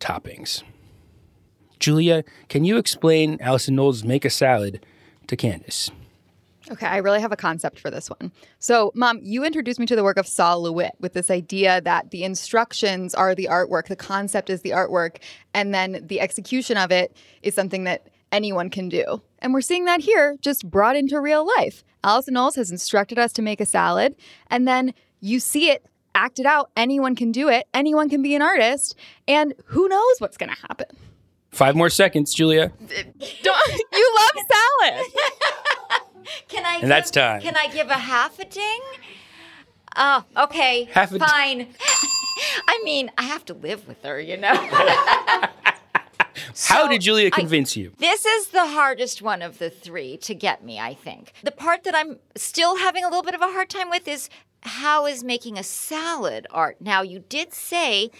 toppings. 0.00 0.62
Julia, 1.78 2.24
can 2.48 2.64
you 2.64 2.76
explain 2.76 3.38
Allison 3.40 3.74
Knowles' 3.74 4.04
Make 4.04 4.24
a 4.24 4.30
Salad 4.30 4.84
to 5.26 5.36
Candace? 5.36 5.90
Okay, 6.70 6.86
I 6.86 6.98
really 6.98 7.20
have 7.20 7.32
a 7.32 7.36
concept 7.36 7.80
for 7.80 7.90
this 7.90 8.08
one. 8.08 8.30
So, 8.58 8.92
Mom, 8.94 9.18
you 9.22 9.44
introduced 9.44 9.80
me 9.80 9.86
to 9.86 9.96
the 9.96 10.04
work 10.04 10.16
of 10.16 10.26
Sol 10.26 10.62
LeWitt 10.62 10.92
with 11.00 11.12
this 11.12 11.30
idea 11.30 11.80
that 11.80 12.10
the 12.10 12.22
instructions 12.24 13.14
are 13.14 13.34
the 13.34 13.48
artwork, 13.50 13.88
the 13.88 13.96
concept 13.96 14.48
is 14.48 14.62
the 14.62 14.70
artwork, 14.70 15.16
and 15.54 15.74
then 15.74 16.04
the 16.06 16.20
execution 16.20 16.76
of 16.76 16.92
it 16.92 17.16
is 17.42 17.54
something 17.54 17.84
that 17.84 18.08
anyone 18.30 18.70
can 18.70 18.88
do. 18.88 19.22
And 19.40 19.52
we're 19.52 19.60
seeing 19.60 19.86
that 19.86 20.00
here 20.00 20.36
just 20.40 20.70
brought 20.70 20.96
into 20.96 21.20
real 21.20 21.46
life. 21.58 21.84
Allison 22.04 22.34
Knowles 22.34 22.56
has 22.56 22.70
instructed 22.70 23.18
us 23.18 23.32
to 23.34 23.42
make 23.42 23.60
a 23.60 23.66
salad, 23.66 24.14
and 24.48 24.66
then 24.66 24.94
you 25.20 25.40
see 25.40 25.70
it 25.70 25.84
acted 26.14 26.46
out. 26.46 26.70
Anyone 26.76 27.16
can 27.16 27.32
do 27.32 27.48
it, 27.48 27.66
anyone 27.74 28.08
can 28.08 28.22
be 28.22 28.34
an 28.34 28.42
artist, 28.42 28.96
and 29.26 29.54
who 29.66 29.88
knows 29.88 30.16
what's 30.18 30.36
going 30.36 30.50
to 30.50 30.60
happen. 30.60 30.86
Five 31.50 31.76
more 31.76 31.90
seconds, 31.90 32.32
Julia. 32.32 32.72
Don't, 32.78 33.82
you 33.92 34.14
love 34.16 34.44
salad. 34.80 35.04
can 36.48 36.64
i 36.66 36.76
And 36.82 36.90
that's 36.90 37.10
give- 37.10 37.22
time. 37.22 37.40
can 37.40 37.56
i 37.56 37.66
give 37.68 37.88
a 37.88 37.94
half 37.98 38.38
a 38.38 38.44
ding 38.44 38.80
oh 39.96 40.24
okay 40.36 40.84
Half 40.92 41.12
a 41.12 41.18
d- 41.18 41.24
fine 41.24 41.66
i 42.68 42.80
mean 42.84 43.10
i 43.18 43.22
have 43.24 43.44
to 43.46 43.54
live 43.54 43.86
with 43.88 44.02
her 44.02 44.20
you 44.20 44.36
know 44.36 44.54
How 46.54 46.84
So, 46.84 46.88
did 46.88 47.02
Julia 47.02 47.28
I- 47.32 47.40
convince 47.40 47.76
you? 47.76 47.92
This 47.98 48.24
is 48.24 48.48
the 48.48 48.66
hardest 48.66 49.22
one 49.22 49.42
of 49.42 49.58
the 49.58 49.70
three 49.70 50.16
to 50.18 50.34
get 50.34 50.64
me, 50.64 50.78
I 50.78 50.92
think. 50.94 51.32
The 51.42 51.50
part 51.50 51.84
that 51.84 51.94
I'm 51.94 52.18
still 52.36 52.76
having 52.76 53.04
a 53.04 53.08
little 53.08 53.22
bit 53.22 53.34
of 53.34 53.40
a 53.42 53.46
hard 53.52 53.68
time 53.70 53.88
with 53.90 54.06
is 54.08 54.28
how 54.62 55.06
is 55.06 55.22
making 55.24 55.58
a 55.58 55.62
salad 55.62 56.46
art? 56.50 56.76
Now, 56.80 57.02
you 57.02 57.20
did 57.20 57.52
say 57.54 58.10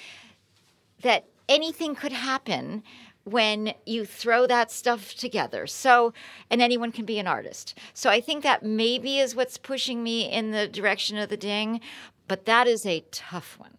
that 1.03 1.27
anything 1.49 1.95
could 1.95 2.13
happen 2.13 2.83
when 3.25 3.75
you 3.87 4.05
throw 4.05 4.47
that 4.47 4.71
stuff 4.71 5.15
together. 5.15 5.67
So, 5.67 6.13
and 6.51 6.61
anyone 6.61 6.93
can 6.93 7.05
be 7.05 7.19
an 7.19 7.27
artist. 7.27 7.79
So, 7.95 8.11
I 8.11 8.21
think 8.21 8.43
that 8.43 8.63
maybe 8.63 9.19
is 9.19 9.35
what's 9.35 9.59
pushing 9.59 10.03
me 10.03 10.31
in 10.31 10.51
the 10.51 10.67
direction 10.69 11.19
of 11.19 11.29
the 11.29 11.37
ding, 11.37 11.81
but 12.29 12.47
that 12.47 12.67
is 12.67 12.87
a 12.87 13.05
tough 13.11 13.59
one. 13.59 13.77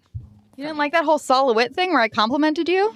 You 0.56 0.66
didn't 0.66 0.78
like 0.78 0.92
that 0.92 1.06
whole 1.06 1.18
Sol 1.18 1.48
LeWitt 1.48 1.74
thing 1.74 1.92
where 1.92 2.02
I 2.02 2.10
complimented 2.10 2.70
you? 2.70 2.94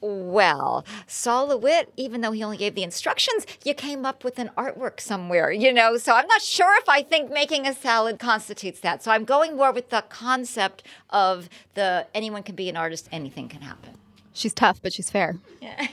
Well, 0.00 0.84
Sol 1.06 1.48
LeWitt, 1.48 1.92
even 1.96 2.20
though 2.20 2.32
he 2.32 2.42
only 2.44 2.56
gave 2.56 2.74
the 2.74 2.82
instructions, 2.82 3.46
you 3.64 3.74
came 3.74 4.04
up 4.04 4.24
with 4.24 4.38
an 4.38 4.50
artwork 4.56 5.00
somewhere, 5.00 5.50
you 5.50 5.72
know. 5.72 5.96
So 5.96 6.14
I'm 6.14 6.26
not 6.26 6.42
sure 6.42 6.76
if 6.78 6.88
I 6.88 7.02
think 7.02 7.30
making 7.30 7.66
a 7.66 7.74
salad 7.74 8.18
constitutes 8.18 8.80
that. 8.80 9.02
So 9.02 9.10
I'm 9.10 9.24
going 9.24 9.56
more 9.56 9.72
with 9.72 9.90
the 9.90 10.04
concept 10.08 10.82
of 11.10 11.48
the 11.74 12.06
anyone 12.14 12.42
can 12.42 12.54
be 12.54 12.68
an 12.68 12.76
artist, 12.76 13.08
anything 13.10 13.48
can 13.48 13.62
happen. 13.62 13.94
She's 14.36 14.52
tough, 14.52 14.82
but 14.82 14.92
she's 14.92 15.08
fair. 15.08 15.38
Yeah. 15.62 15.86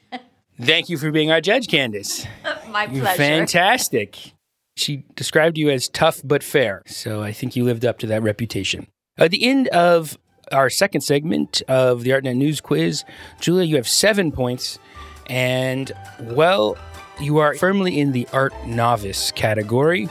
Thank 0.60 0.90
you 0.90 0.98
for 0.98 1.10
being 1.10 1.30
our 1.30 1.40
judge, 1.40 1.68
Candace. 1.68 2.26
My 2.68 2.84
You're 2.84 3.02
pleasure. 3.02 3.16
fantastic. 3.16 4.34
She 4.76 5.04
described 5.14 5.56
you 5.56 5.70
as 5.70 5.88
tough 5.88 6.20
but 6.22 6.42
fair, 6.42 6.82
so 6.86 7.22
I 7.22 7.32
think 7.32 7.56
you 7.56 7.64
lived 7.64 7.86
up 7.86 7.98
to 8.00 8.06
that 8.08 8.22
reputation. 8.22 8.88
At 9.16 9.30
the 9.30 9.42
end 9.42 9.68
of 9.68 10.18
our 10.52 10.68
second 10.68 11.00
segment 11.00 11.62
of 11.66 12.02
the 12.02 12.10
ArtNet 12.10 12.36
News 12.36 12.60
Quiz, 12.60 13.04
Julia, 13.40 13.64
you 13.64 13.76
have 13.76 13.88
seven 13.88 14.32
points, 14.32 14.78
and 15.26 15.90
well, 16.20 16.76
you 17.18 17.38
are 17.38 17.54
firmly 17.54 17.98
in 17.98 18.12
the 18.12 18.28
art 18.34 18.52
novice 18.66 19.32
category. 19.32 20.08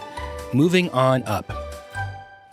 Moving 0.51 0.89
on 0.89 1.23
up. 1.23 1.66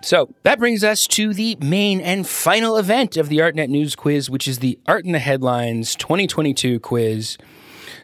So 0.05 0.35
that 0.43 0.59
brings 0.59 0.85
us 0.85 1.07
to 1.09 1.33
the 1.33 1.57
main 1.63 1.99
and 1.99 2.29
final 2.29 2.77
event 2.77 3.17
of 3.17 3.31
the 3.31 3.39
ArtNet 3.39 3.71
News 3.71 3.97
Quiz, 3.97 4.29
which 4.29 4.47
is 4.47 4.59
the 4.59 4.79
Art 4.87 5.07
in 5.07 5.13
the 5.13 5.19
Headlines 5.19 5.97
2022 5.97 6.79
quiz. 6.81 7.39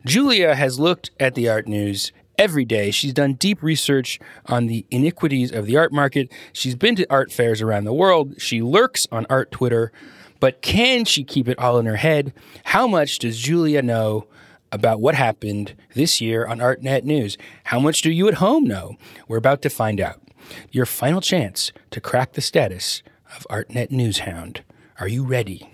Julia 0.07 0.55
has 0.55 0.81
looked 0.81 1.11
at 1.21 1.35
the 1.35 1.51
art 1.51 1.69
news 1.69 2.11
every 2.39 2.65
day. 2.65 2.91
She's 2.91 3.13
done 3.13 3.35
deep 3.35 3.63
research 3.63 4.19
on 4.47 4.67
the 4.67 4.87
iniquities 4.91 5.53
of 5.53 5.67
the 5.67 5.77
art 5.77 5.93
market. 5.93 6.33
She's 6.55 6.75
been 6.75 6.97
to 6.97 7.07
art 7.11 7.31
fairs 7.31 7.61
around 7.61 7.85
the 7.85 7.93
world. 7.93 8.41
She 8.41 8.63
lurks 8.63 9.07
on 9.13 9.27
art 9.29 9.51
Twitter. 9.51 9.93
But 10.41 10.63
can 10.63 11.05
she 11.05 11.23
keep 11.23 11.49
it 11.49 11.59
all 11.59 11.79
in 11.79 11.85
her 11.85 11.97
head? 11.97 12.33
How 12.65 12.87
much 12.87 13.19
does 13.19 13.39
Julia 13.39 13.83
know 13.83 14.27
about 14.73 15.03
what 15.03 15.17
happened 15.17 15.75
this 15.93 16.19
year 16.19 16.47
on 16.47 16.61
ArtNet 16.61 17.05
News? 17.05 17.37
How 17.65 17.79
much 17.79 18.01
do 18.01 18.11
you 18.11 18.27
at 18.27 18.35
home 18.35 18.65
know? 18.65 18.97
We're 19.29 19.37
about 19.37 19.61
to 19.63 19.69
find 19.69 20.01
out. 20.01 20.23
Your 20.71 20.87
final 20.87 21.21
chance 21.21 21.73
to 21.91 22.01
crack 22.01 22.33
the 22.33 22.41
status 22.41 23.03
of 23.37 23.47
ArtNet 23.51 23.91
News 23.91 24.21
Hound. 24.21 24.63
Are 24.99 25.09
you 25.09 25.25
ready? 25.25 25.71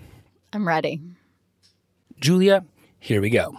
I'm 0.53 0.67
ready. 0.67 1.01
Julia, 2.19 2.65
here 2.99 3.21
we 3.21 3.29
go. 3.29 3.55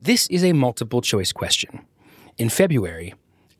This 0.00 0.26
is 0.26 0.44
a 0.44 0.52
multiple 0.52 1.00
choice 1.00 1.32
question. 1.32 1.80
In 2.36 2.48
February, 2.48 3.14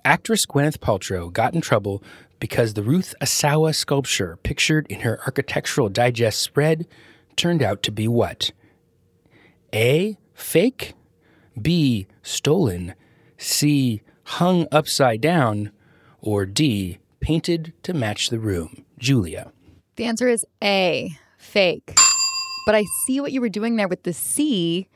actress 0.05 0.45
Gwyneth 0.45 0.79
Paltrow 0.79 1.33
got 1.33 1.55
in 1.55 1.61
trouble 1.61 2.03
because 2.39 2.75
the 2.75 2.83
Ruth 2.83 3.15
Asawa 3.23 3.75
sculpture 3.75 4.37
pictured 4.43 4.87
in 4.89 5.01
her 5.01 5.21
Architectural 5.21 5.89
Digest 5.89 6.41
spread 6.41 6.87
turned 7.37 7.63
out 7.63 7.83
to 7.85 7.93
be 7.93 8.07
what? 8.09 8.53
A. 9.73 10.19
Fake. 10.35 10.95
B. 11.61 12.07
Stolen. 12.23 12.95
C. 13.39 14.03
Hung 14.25 14.67
upside 14.71 15.21
down. 15.21 15.71
Or 16.25 16.47
D. 16.47 16.99
Painted 17.21 17.75
to 17.83 17.93
match 17.93 18.31
the 18.31 18.39
room. 18.39 18.85
Julia. 18.99 19.53
The 19.97 20.05
answer 20.05 20.27
is 20.27 20.45
A, 20.63 21.17
fake. 21.37 21.95
But 22.65 22.75
I 22.75 22.85
see 23.07 23.21
what 23.21 23.33
you 23.33 23.43
were 23.43 23.51
doing 23.51 23.77
there 23.77 23.89
with 23.89 24.05
the 24.05 24.15
C 24.15 24.89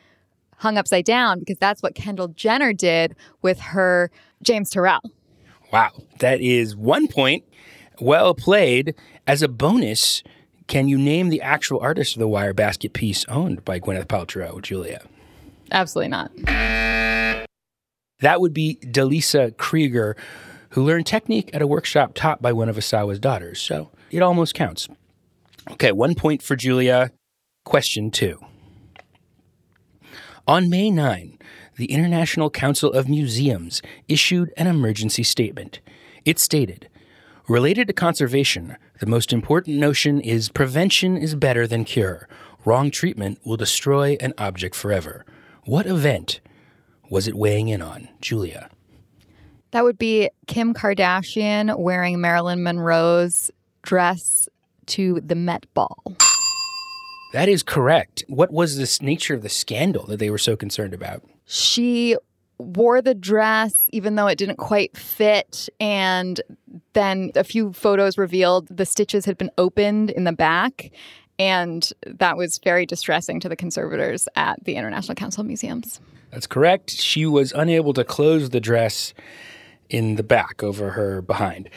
hung 0.57 0.79
upside 0.79 1.05
down 1.05 1.39
because 1.39 1.59
that's 1.59 1.83
what 1.83 1.95
Kendall 1.95 2.29
Jenner 2.29 2.73
did 2.73 3.15
with 3.43 3.61
her 3.61 4.11
James 4.43 4.71
Turrell. 4.71 5.01
Wow, 5.71 5.91
that 6.21 6.41
is 6.41 6.75
one 6.75 7.09
point. 7.09 7.45
Well 8.01 8.35
played. 8.35 8.95
As 9.27 9.43
a 9.43 9.49
bonus, 9.49 10.23
can 10.67 10.89
you 10.89 10.97
name 10.97 11.29
the 11.29 11.43
actual 11.43 11.79
artist 11.81 12.17
of 12.17 12.21
the 12.21 12.29
wire 12.29 12.55
basket 12.55 12.95
piece 12.95 13.27
owned 13.27 13.65
by 13.67 13.79
Gwyneth 13.79 14.07
Paltrow, 14.07 14.63
Julia? 14.63 15.03
Absolutely 15.71 16.09
not. 16.09 16.31
That 18.21 18.41
would 18.41 18.55
be 18.55 18.79
Delisa 18.83 19.57
Krieger, 19.59 20.17
who 20.71 20.85
learned 20.85 21.07
technique 21.07 21.51
at 21.53 21.63
a 21.63 21.67
workshop 21.67 22.13
taught 22.15 22.43
by 22.43 22.53
one 22.53 22.69
of 22.69 22.77
Asawa's 22.77 23.19
daughters. 23.19 23.61
So 23.61 23.91
it 24.11 24.23
almost 24.23 24.55
counts. 24.55 24.89
Okay, 25.73 25.93
one 25.93 26.15
point 26.15 26.43
for 26.43 26.57
Julia. 26.57 27.13
Question 27.65 28.11
two. 28.11 28.41
On 30.47 30.71
May 30.71 30.91
9, 30.91 31.39
the 31.77 31.93
International 31.93 32.49
Council 32.49 32.91
of 32.91 33.07
Museums 33.09 33.83
issued 34.09 34.51
an 34.57 34.67
emergency 34.67 35.23
statement. 35.23 35.81
It 36.25 36.39
stated, 36.39 36.89
Related 37.49 37.87
to 37.89 37.93
conservation, 37.93 38.77
the 38.99 39.07
most 39.07 39.33
important 39.33 39.77
notion 39.77 40.21
is 40.21 40.49
prevention 40.49 41.17
is 41.17 41.35
better 41.35 41.67
than 41.67 41.85
cure. 41.85 42.29
Wrong 42.65 42.91
treatment 42.91 43.41
will 43.45 43.57
destroy 43.57 44.17
an 44.21 44.33
object 44.39 44.75
forever. 44.75 45.25
What 45.65 45.87
event 45.87 46.41
was 47.11 47.29
it 47.29 47.35
weighing 47.35 47.69
in 47.69 47.83
on, 47.83 48.09
Julia? 48.21 48.71
That 49.73 49.85
would 49.85 49.99
be 49.99 50.31
Kim 50.47 50.73
Kardashian 50.73 51.79
wearing 51.79 52.21
Marilyn 52.21 52.63
Monroe's 52.63 53.51
dress 53.83 54.49
to 54.87 55.21
the 55.21 55.35
Met 55.35 55.67
Ball. 55.75 56.17
That 57.33 57.49
is 57.49 57.63
correct. 57.63 58.25
What 58.29 58.51
was 58.51 58.79
this 58.79 59.03
nature 59.03 59.35
of 59.35 59.43
the 59.43 59.51
scandal 59.51 60.07
that 60.07 60.19
they 60.19 60.31
were 60.31 60.39
so 60.39 60.57
concerned 60.57 60.95
about? 60.95 61.23
She 61.45 62.17
wore 62.59 63.01
the 63.01 63.15
dress 63.15 63.89
even 63.93 64.17
though 64.17 64.27
it 64.27 64.37
didn't 64.37 64.57
quite 64.57 64.97
fit 64.97 65.69
and 65.79 66.41
then 66.93 67.31
a 67.37 67.45
few 67.45 67.73
photos 67.73 68.19
revealed 68.19 68.67
the 68.67 68.85
stitches 68.85 69.25
had 69.25 69.39
been 69.39 69.51
opened 69.59 70.11
in 70.11 70.25
the 70.25 70.33
back 70.33 70.91
and 71.39 71.93
that 72.05 72.37
was 72.37 72.59
very 72.59 72.85
distressing 72.85 73.39
to 73.39 73.49
the 73.49 73.55
conservators 73.55 74.27
at 74.35 74.63
the 74.65 74.75
International 74.75 75.15
Council 75.15 75.43
of 75.43 75.47
Museums. 75.47 76.01
That's 76.33 76.49
correct. 76.49 76.91
She 76.91 77.27
was 77.27 77.53
unable 77.53 77.95
to 77.95 78.03
close 78.03 78.51
the 78.51 78.61
dress 78.61 79.15
in 79.90 80.16
the 80.16 80.23
back 80.23 80.62
over 80.62 80.90
her 80.90 81.23
behind. 81.23 81.68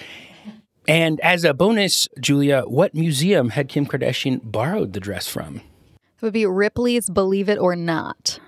And 0.87 1.19
as 1.21 1.43
a 1.43 1.53
bonus, 1.53 2.07
Julia, 2.19 2.63
what 2.63 2.93
museum 2.93 3.49
had 3.49 3.69
Kim 3.69 3.85
Kardashian 3.85 4.41
borrowed 4.43 4.93
the 4.93 4.99
dress 4.99 5.27
from? 5.27 5.57
It 5.57 6.21
would 6.21 6.33
be 6.33 6.45
Ripley's 6.45 7.09
Believe 7.09 7.49
It 7.49 7.57
or 7.57 7.75
Not. 7.75 8.39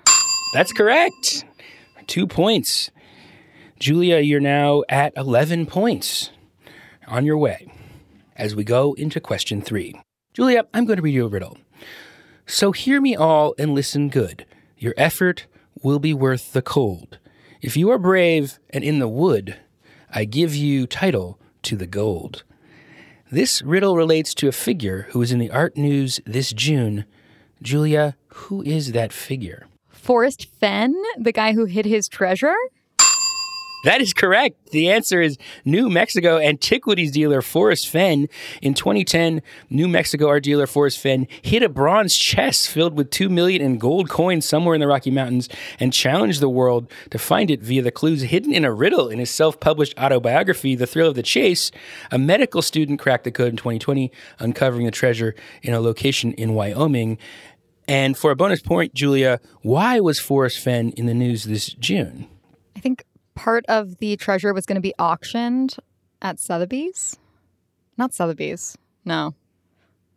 That's 0.52 0.72
correct. 0.72 1.44
Two 2.06 2.26
points. 2.26 2.90
Julia, 3.78 4.18
you're 4.18 4.40
now 4.40 4.82
at 4.88 5.12
11 5.16 5.66
points 5.66 6.30
on 7.06 7.24
your 7.24 7.38
way 7.38 7.66
as 8.36 8.54
we 8.54 8.64
go 8.64 8.94
into 8.94 9.20
question 9.20 9.60
three. 9.60 9.94
Julia, 10.32 10.66
I'm 10.74 10.84
going 10.84 10.96
to 10.96 11.02
read 11.02 11.14
you 11.14 11.26
a 11.26 11.28
riddle. 11.28 11.58
So 12.46 12.72
hear 12.72 13.00
me 13.00 13.16
all 13.16 13.54
and 13.58 13.74
listen 13.74 14.08
good. 14.08 14.44
Your 14.76 14.94
effort 14.96 15.46
will 15.82 15.98
be 15.98 16.12
worth 16.12 16.52
the 16.52 16.62
cold. 16.62 17.18
If 17.64 17.78
you 17.78 17.90
are 17.92 17.98
brave 17.98 18.58
and 18.68 18.84
in 18.84 18.98
the 18.98 19.08
wood, 19.08 19.56
I 20.10 20.26
give 20.26 20.54
you 20.54 20.86
title 20.86 21.40
to 21.62 21.76
the 21.76 21.86
gold. 21.86 22.44
This 23.32 23.62
riddle 23.62 23.96
relates 23.96 24.34
to 24.34 24.48
a 24.48 24.52
figure 24.52 25.06
who 25.08 25.20
was 25.20 25.32
in 25.32 25.38
the 25.38 25.50
art 25.50 25.74
news 25.74 26.20
this 26.26 26.52
June. 26.52 27.06
Julia, 27.62 28.18
who 28.26 28.60
is 28.60 28.92
that 28.92 29.14
figure? 29.14 29.66
Forrest 29.88 30.46
Fenn, 30.60 30.94
the 31.18 31.32
guy 31.32 31.54
who 31.54 31.64
hid 31.64 31.86
his 31.86 32.06
treasure? 32.06 32.54
That 33.84 34.00
is 34.00 34.14
correct. 34.14 34.70
The 34.70 34.90
answer 34.90 35.20
is 35.20 35.36
New 35.66 35.90
Mexico 35.90 36.38
antiquities 36.38 37.12
dealer 37.12 37.42
Forrest 37.42 37.86
Fenn. 37.86 38.28
In 38.62 38.72
2010, 38.72 39.42
New 39.68 39.88
Mexico 39.88 40.26
art 40.26 40.42
dealer 40.42 40.66
Forrest 40.66 40.98
Fenn 40.98 41.28
hid 41.42 41.62
a 41.62 41.68
bronze 41.68 42.16
chest 42.16 42.70
filled 42.70 42.96
with 42.96 43.10
2 43.10 43.28
million 43.28 43.60
in 43.60 43.76
gold 43.76 44.08
coins 44.08 44.46
somewhere 44.46 44.74
in 44.74 44.80
the 44.80 44.86
Rocky 44.86 45.10
Mountains 45.10 45.50
and 45.78 45.92
challenged 45.92 46.40
the 46.40 46.48
world 46.48 46.90
to 47.10 47.18
find 47.18 47.50
it 47.50 47.60
via 47.60 47.82
the 47.82 47.90
clues 47.90 48.22
hidden 48.22 48.54
in 48.54 48.64
a 48.64 48.72
riddle 48.72 49.10
in 49.10 49.18
his 49.18 49.30
self-published 49.30 49.98
autobiography, 49.98 50.74
The 50.74 50.86
Thrill 50.86 51.10
of 51.10 51.14
the 51.14 51.22
Chase. 51.22 51.70
A 52.10 52.18
medical 52.18 52.62
student 52.62 52.98
cracked 52.98 53.24
the 53.24 53.30
code 53.30 53.50
in 53.50 53.56
2020, 53.58 54.10
uncovering 54.38 54.86
the 54.86 54.92
treasure 54.92 55.34
in 55.62 55.74
a 55.74 55.80
location 55.80 56.32
in 56.32 56.54
Wyoming. 56.54 57.18
And 57.86 58.16
for 58.16 58.30
a 58.30 58.36
bonus 58.36 58.62
point, 58.62 58.94
Julia, 58.94 59.40
why 59.60 60.00
was 60.00 60.18
Forrest 60.18 60.58
Fenn 60.58 60.88
in 60.92 61.04
the 61.04 61.12
news 61.12 61.44
this 61.44 61.66
June? 61.66 62.28
Part 63.34 63.64
of 63.68 63.98
the 63.98 64.16
treasure 64.16 64.52
was 64.54 64.64
going 64.66 64.76
to 64.76 64.80
be 64.80 64.94
auctioned 64.98 65.76
at 66.22 66.38
Sotheby's. 66.38 67.16
Not 67.96 68.14
Sotheby's. 68.14 68.76
No. 69.04 69.34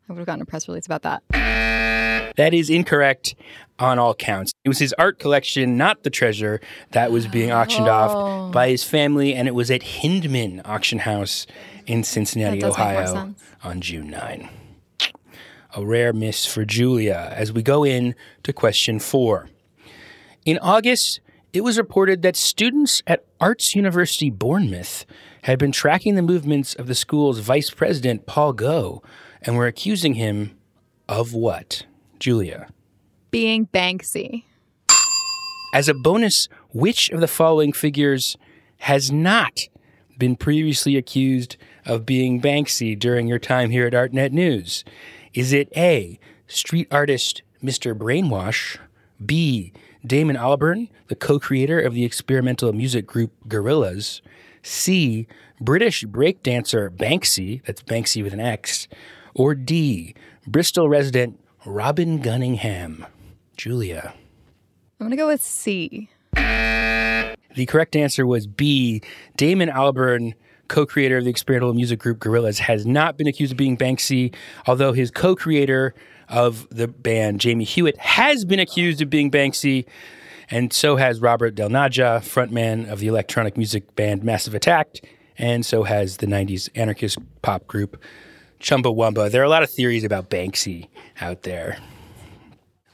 I 0.08 0.14
would 0.14 0.20
have 0.20 0.26
gotten 0.28 0.42
a 0.42 0.46
press 0.46 0.68
release 0.68 0.86
about 0.86 1.02
that. 1.04 1.24
That 2.38 2.54
is 2.54 2.70
incorrect 2.70 3.36
on 3.80 3.98
all 4.00 4.14
counts. 4.14 4.52
It 4.64 4.70
was 4.70 4.78
his 4.80 4.94
art 4.94 5.20
collection, 5.20 5.76
not 5.78 6.04
the 6.04 6.10
treasure, 6.10 6.62
that 6.92 7.12
was 7.12 7.28
being 7.28 7.52
auctioned 7.52 7.88
Oh. 7.88 7.92
off 7.92 8.52
by 8.54 8.70
his 8.70 8.84
family, 8.84 9.34
and 9.34 9.48
it 9.48 9.56
was 9.56 9.72
at 9.72 9.82
Hindman 9.84 10.62
Auction 10.64 11.00
House 11.00 11.48
in 11.88 12.04
Cincinnati, 12.04 12.60
That 12.60 12.68
does 12.68 12.78
make 12.78 12.88
more 12.94 13.04
Ohio 13.04 13.36
on 13.64 13.82
June 13.82 14.10
9. 14.12 14.50
A 15.76 15.86
rare 15.86 16.14
miss 16.14 16.46
for 16.46 16.64
Julia 16.64 17.34
as 17.36 17.52
we 17.52 17.62
go 17.64 17.84
in 17.84 18.16
to 18.44 18.54
question 18.54 19.00
four. 19.00 19.50
In 20.46 20.58
August, 20.60 21.20
it 21.54 21.62
was 21.62 21.78
reported 21.78 22.22
that 22.22 22.36
students 22.36 23.02
at 23.08 23.26
Arts 23.40 23.76
University 23.76 24.30
Bournemouth 24.30 25.06
had 25.44 25.58
been 25.58 25.72
tracking 25.72 26.16
the 26.16 26.22
movements 26.22 26.76
of 26.76 26.88
the 26.88 26.96
school's 26.96 27.40
vice 27.40 27.70
president, 27.70 28.26
Paul 28.26 28.54
Gough, 28.54 29.02
and 29.42 29.56
were 29.56 29.68
accusing 29.68 30.16
him 30.16 30.58
of 31.08 31.34
what? 31.34 31.86
Julia. 32.20 32.68
Being 33.32 33.68
Banksy. 33.68 34.44
As 35.74 35.88
a 35.88 35.94
bonus, 35.94 36.48
which 36.70 37.10
of 37.10 37.22
the 37.22 37.28
following 37.28 37.72
figures 37.72 38.38
has 38.80 39.12
not 39.12 39.62
been 40.18 40.36
previously 40.36 40.98
accused 40.98 41.58
of 41.86 42.06
being 42.06 42.42
Banksy 42.42 42.98
during 42.98 43.28
your 43.28 43.40
time 43.40 43.70
here 43.70 43.88
at 43.88 43.94
ArtNet 43.94 44.32
News? 44.32 44.84
Is 45.34 45.54
it 45.54 45.72
A, 45.78 46.20
street 46.48 46.88
artist 46.92 47.42
Mr. 47.64 47.98
Brainwash, 47.98 48.78
B, 49.24 49.72
Damon 50.08 50.36
Albarn, 50.36 50.90
the 51.08 51.16
co 51.16 51.40
creator 51.40 51.80
of 51.80 51.94
the 51.94 52.06
experimental 52.06 52.74
music 52.74 53.06
group 53.06 53.32
Gorillaz, 53.48 54.22
C, 54.64 55.28
British 55.60 56.04
breakdancer 56.06 56.90
Banxsy, 56.90 57.64
that's 57.66 57.84
Banxsy 57.84 58.24
with 58.24 58.34
an 58.34 58.40
X, 58.40 58.88
or 59.34 59.54
D, 59.54 60.16
Bristol 60.48 60.90
resident 60.90 61.40
Robin 61.66 62.22
Gunningham? 62.22 63.06
Julia. 63.58 64.14
I'm 65.00 65.08
going 65.08 65.12
to 65.12 65.18
go 65.18 65.28
with 65.28 65.44
C. 65.44 66.10
The 66.34 67.66
correct 67.68 67.96
answer 67.96 68.26
was 68.26 68.46
B. 68.46 69.02
Damon 69.36 69.70
Albarn, 69.70 70.34
co 70.68 70.86
creator 70.86 71.18
of 71.18 71.24
the 71.24 71.30
experimental 71.30 71.74
music 71.74 72.00
group 72.00 72.20
Gorillaz, 72.20 72.60
has 72.60 72.86
not 72.86 73.18
been 73.18 73.28
accused 73.28 73.52
of 73.52 73.58
being 73.58 73.78
Banksy, 73.78 74.34
although 74.66 74.94
his 74.94 75.12
co 75.12 75.36
creator 75.36 75.94
of 76.30 76.68
the 76.70 76.88
band, 76.88 77.40
Jamie 77.40 77.64
Hewlett, 77.64 77.98
has 77.98 78.46
been 78.46 78.60
accused 78.60 79.02
of 79.02 79.10
being 79.10 79.32
Banksy, 79.32 79.86
and 80.50 80.72
so 80.72 80.96
has 80.96 81.22
Robert 81.22 81.56
Del 81.56 81.70
Naja, 81.70 82.20
frontman 82.20 82.90
of 82.90 83.00
the 83.00 83.08
electronic 83.08 83.58
music 83.58 83.96
band 83.96 84.24
Massive 84.24 84.54
Attack, 84.54 84.98
and 85.38 85.66
so 85.66 85.84
has 85.84 86.18
the 86.18 86.28
90s 86.28 86.70
anarchist 86.76 87.18
pop 87.42 87.68
group 87.68 88.02
Chumbawamba. 88.60 89.32
There 89.32 89.42
are 89.42 89.46
a 89.46 89.50
lot 89.50 89.64
of 89.64 89.70
theories 89.70 90.04
about 90.04 90.30
Banksy 90.30 90.88
out 91.22 91.44
there. 91.44 91.78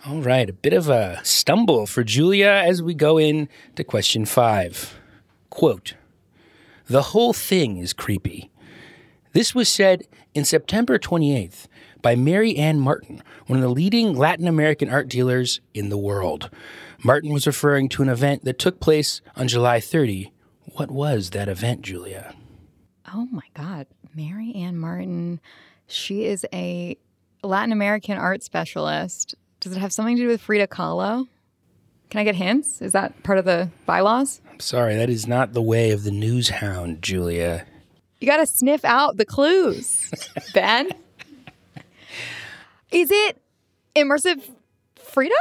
All 0.06 0.22
right, 0.22 0.50
a 0.50 0.54
bit 0.54 0.74
of 0.74 0.90
a 0.90 1.22
stumble 1.24 1.86
for 1.86 2.04
Julia 2.04 2.50
as 2.66 2.82
we 2.82 2.94
go 2.94 3.18
in 3.18 3.48
to 3.76 3.86
question 3.86 4.26
five. 4.26 5.00
Quote 5.50 5.94
The 6.94 7.02
whole 7.02 7.34
thing 7.34 7.78
is 7.78 7.92
creepy. 7.92 8.52
This 9.32 9.56
was 9.56 9.68
said 9.68 10.04
in 10.36 10.46
September 10.46 11.00
28th 11.00 11.66
by 12.04 12.16
Mary 12.16 12.56
Ann 12.56 12.80
Martin, 12.80 13.24
one 13.48 13.58
of 13.58 13.64
the 13.64 13.74
leading 13.74 14.16
Latin 14.16 14.48
American 14.48 14.90
art 14.92 15.08
dealers 15.08 15.60
in 15.74 15.90
the 15.90 15.98
world. 15.98 16.52
Martin 17.04 17.34
was 17.34 17.48
referring 17.48 17.90
to 17.90 18.04
an 18.04 18.10
event 18.10 18.46
that 18.46 18.60
took 18.60 18.80
place 18.80 19.22
on 19.36 19.48
July 19.48 19.80
30. 19.80 20.32
What 20.76 20.92
was 20.92 21.32
that 21.32 21.50
event, 21.50 21.82
Julia? 21.82 22.36
Oh 23.12 23.28
my 23.32 23.48
God. 23.56 23.88
Mary 24.14 24.54
Ann 24.54 24.78
Martin. 24.78 25.42
She 25.88 26.26
is 26.26 26.46
a 26.54 26.96
Latin 27.42 27.72
American 27.72 28.20
art 28.20 28.44
specialist. 28.44 29.34
Does 29.62 29.76
it 29.76 29.80
have 29.80 29.94
something 29.94 30.16
to 30.18 30.22
do 30.22 30.28
with 30.28 30.42
Frida 30.42 30.68
Kahlo? 30.68 31.28
Can 32.14 32.20
I 32.20 32.26
get 32.26 32.36
hints? 32.36 32.80
Is 32.80 32.92
that 32.92 33.24
part 33.24 33.40
of 33.40 33.46
the 33.46 33.72
bylaws? 33.88 34.40
I'm 34.52 34.60
sorry, 34.60 34.96
that 34.98 35.10
is 35.10 35.26
not 35.26 35.54
the 35.54 35.64
way 35.64 35.90
of 35.90 36.04
the 36.04 36.12
news 36.12 36.50
hound, 36.50 37.02
Julia. 37.02 37.66
You 38.22 38.28
got 38.28 38.38
to 38.38 38.46
sniff 38.46 38.86
out 38.86 39.18
the 39.18 39.26
clues, 39.26 40.12
Ben. 40.54 40.92
Is 42.92 43.10
it 43.12 43.42
immersive 43.96 44.48
Frida? 44.96 45.34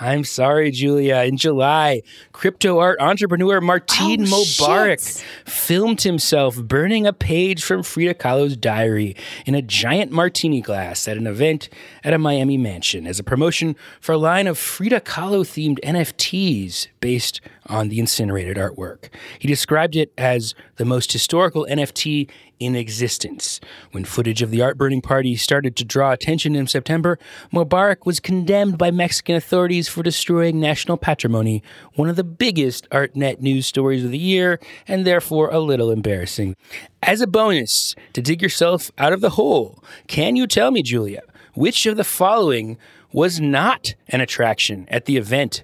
I'm 0.00 0.24
sorry, 0.24 0.70
Julia. 0.70 1.16
In 1.24 1.36
July, 1.36 2.02
crypto 2.32 2.78
art 2.78 2.98
entrepreneur 3.00 3.60
Martin 3.60 4.22
Oh, 4.22 4.42
Mobarak 4.44 5.00
shit. 5.16 5.24
filmed 5.50 6.02
himself 6.02 6.56
burning 6.62 7.06
a 7.06 7.12
page 7.12 7.62
from 7.62 7.82
Frida 7.82 8.14
Kahlo's 8.14 8.56
diary 8.56 9.16
in 9.46 9.54
a 9.54 9.62
giant 9.62 10.10
martini 10.12 10.60
glass 10.60 11.06
at 11.08 11.16
an 11.16 11.26
event 11.26 11.68
at 12.02 12.12
a 12.12 12.18
Miami 12.18 12.56
mansion 12.58 13.06
as 13.06 13.18
a 13.18 13.24
promotion 13.24 13.76
for 14.00 14.12
a 14.12 14.18
line 14.18 14.46
of 14.46 14.58
Frida 14.58 15.00
Kahlo 15.00 15.40
themed 15.44 15.78
NFTs 15.84 16.88
based 17.00 17.40
on 17.66 17.88
the 17.88 17.98
incinerated 17.98 18.56
artwork. 18.56 19.08
He 19.38 19.48
described 19.48 19.96
it 19.96 20.12
as 20.18 20.54
the 20.76 20.84
most 20.84 21.12
historical 21.12 21.66
NFT 21.70 22.28
in 22.58 22.76
existence. 22.76 23.60
When 23.92 24.04
footage 24.04 24.42
of 24.42 24.50
the 24.50 24.62
art 24.62 24.78
burning 24.78 25.02
party 25.02 25.36
started 25.36 25.76
to 25.76 25.84
draw 25.84 26.12
attention 26.12 26.54
in 26.54 26.66
September, 26.66 27.18
Mobarak 27.52 28.06
was 28.06 28.20
condemned 28.20 28.78
by 28.78 28.90
Mexican 28.90 29.36
authorities 29.36 29.88
for 29.88 30.02
destroying 30.02 30.60
national 30.60 30.96
patrimony, 30.96 31.62
one 31.94 32.08
of 32.08 32.16
the 32.16 32.24
biggest 32.24 32.88
ArtNet 32.90 33.40
news 33.40 33.66
stories 33.66 34.04
of 34.04 34.10
the 34.10 34.18
year, 34.18 34.60
and 34.86 35.06
therefore 35.06 35.50
a 35.50 35.58
little 35.58 35.90
embarrassing. 35.90 36.56
As 37.02 37.20
a 37.20 37.26
bonus, 37.26 37.94
to 38.12 38.22
dig 38.22 38.40
yourself 38.40 38.90
out 38.98 39.12
of 39.12 39.20
the 39.20 39.30
hole, 39.30 39.82
can 40.06 40.36
you 40.36 40.46
tell 40.46 40.70
me, 40.70 40.82
Julia, 40.82 41.22
which 41.54 41.86
of 41.86 41.96
the 41.96 42.04
following 42.04 42.78
was 43.12 43.40
not 43.40 43.94
an 44.08 44.20
attraction 44.20 44.86
at 44.90 45.04
the 45.04 45.16
event 45.16 45.62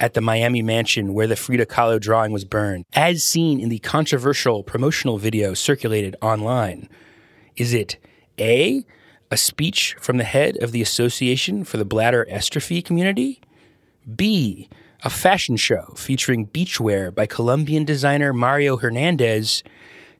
at 0.00 0.14
the 0.14 0.20
Miami 0.20 0.62
mansion 0.62 1.12
where 1.12 1.26
the 1.26 1.36
Frida 1.36 1.66
Kahlo 1.66 2.00
drawing 2.00 2.32
was 2.32 2.44
burned, 2.44 2.86
as 2.94 3.22
seen 3.22 3.60
in 3.60 3.68
the 3.68 3.78
controversial 3.78 4.64
promotional 4.64 5.18
video 5.18 5.52
circulated 5.52 6.16
online? 6.22 6.88
Is 7.56 7.74
it 7.74 7.98
A, 8.38 8.84
a 9.30 9.36
speech 9.36 9.94
from 10.00 10.16
the 10.16 10.24
head 10.24 10.56
of 10.62 10.72
the 10.72 10.80
Association 10.80 11.62
for 11.64 11.76
the 11.76 11.84
Bladder 11.84 12.26
Exstrophy 12.30 12.82
Community? 12.82 13.40
B, 14.16 14.68
a 15.04 15.10
fashion 15.10 15.56
show 15.56 15.92
featuring 15.96 16.46
beachwear 16.46 17.14
by 17.14 17.26
Colombian 17.26 17.84
designer 17.84 18.32
Mario 18.32 18.78
Hernandez? 18.78 19.62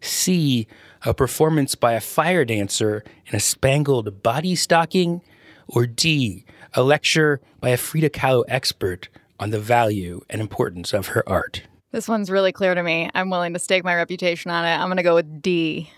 C, 0.03 0.67
a 1.05 1.15
performance 1.15 1.75
by 1.75 1.95
a 1.95 2.01
fire 2.01 2.45
dancer 2.45 3.03
in 3.27 3.35
a 3.35 3.41
spangled 3.41 4.23
body 4.23 4.55
stocking? 4.55 5.23
Or 5.67 5.87
D, 5.87 6.45
a 6.75 6.83
lecture 6.83 7.41
by 7.61 7.71
a 7.71 7.77
Frida 7.77 8.11
Kahlo 8.11 8.45
expert 8.49 9.09
on 9.41 9.51
the 9.51 9.59
value 9.59 10.21
and 10.31 10.41
importance 10.41 10.93
of 10.93 11.09
her 11.09 11.29
art? 11.29 11.63
This 11.91 12.07
one's 12.07 12.31
really 12.31 12.53
clear 12.53 12.75
to 12.75 12.83
me. 12.85 13.11
I'm 13.15 13.31
willing 13.31 13.53
to 13.55 13.59
stake 13.59 13.83
my 13.83 13.97
reputation 13.97 14.51
on 14.53 14.65
it. 14.65 14.77
I'm 14.77 14.87
going 14.87 14.99
to 14.99 15.03
go 15.03 15.17
with 15.17 15.43
D. 15.43 15.91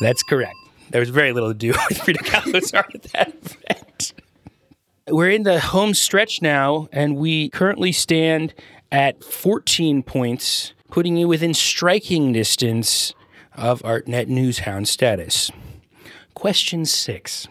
That's 0.00 0.22
correct. 0.22 0.54
There 0.88 1.00
was 1.00 1.10
very 1.10 1.32
little 1.32 1.50
to 1.50 1.54
do 1.54 1.68
with 1.88 1.98
Frida 1.98 2.20
Kahlo's 2.20 2.72
art 2.72 2.94
at 2.94 3.02
that 3.12 3.28
event. 3.28 4.14
We're 5.08 5.30
in 5.30 5.42
the 5.42 5.60
home 5.60 5.92
stretch 5.92 6.40
now, 6.40 6.88
and 6.92 7.16
we 7.16 7.50
currently 7.50 7.92
stand 7.92 8.54
at 8.90 9.22
14 9.22 10.02
points, 10.02 10.72
putting 10.90 11.16
you 11.16 11.28
within 11.28 11.52
striking 11.52 12.32
distance 12.32 13.12
of 13.54 13.82
ArtNet 13.82 14.28
Newshound 14.28 14.86
status. 14.86 15.50
Question 16.34 16.86
six. 16.86 17.48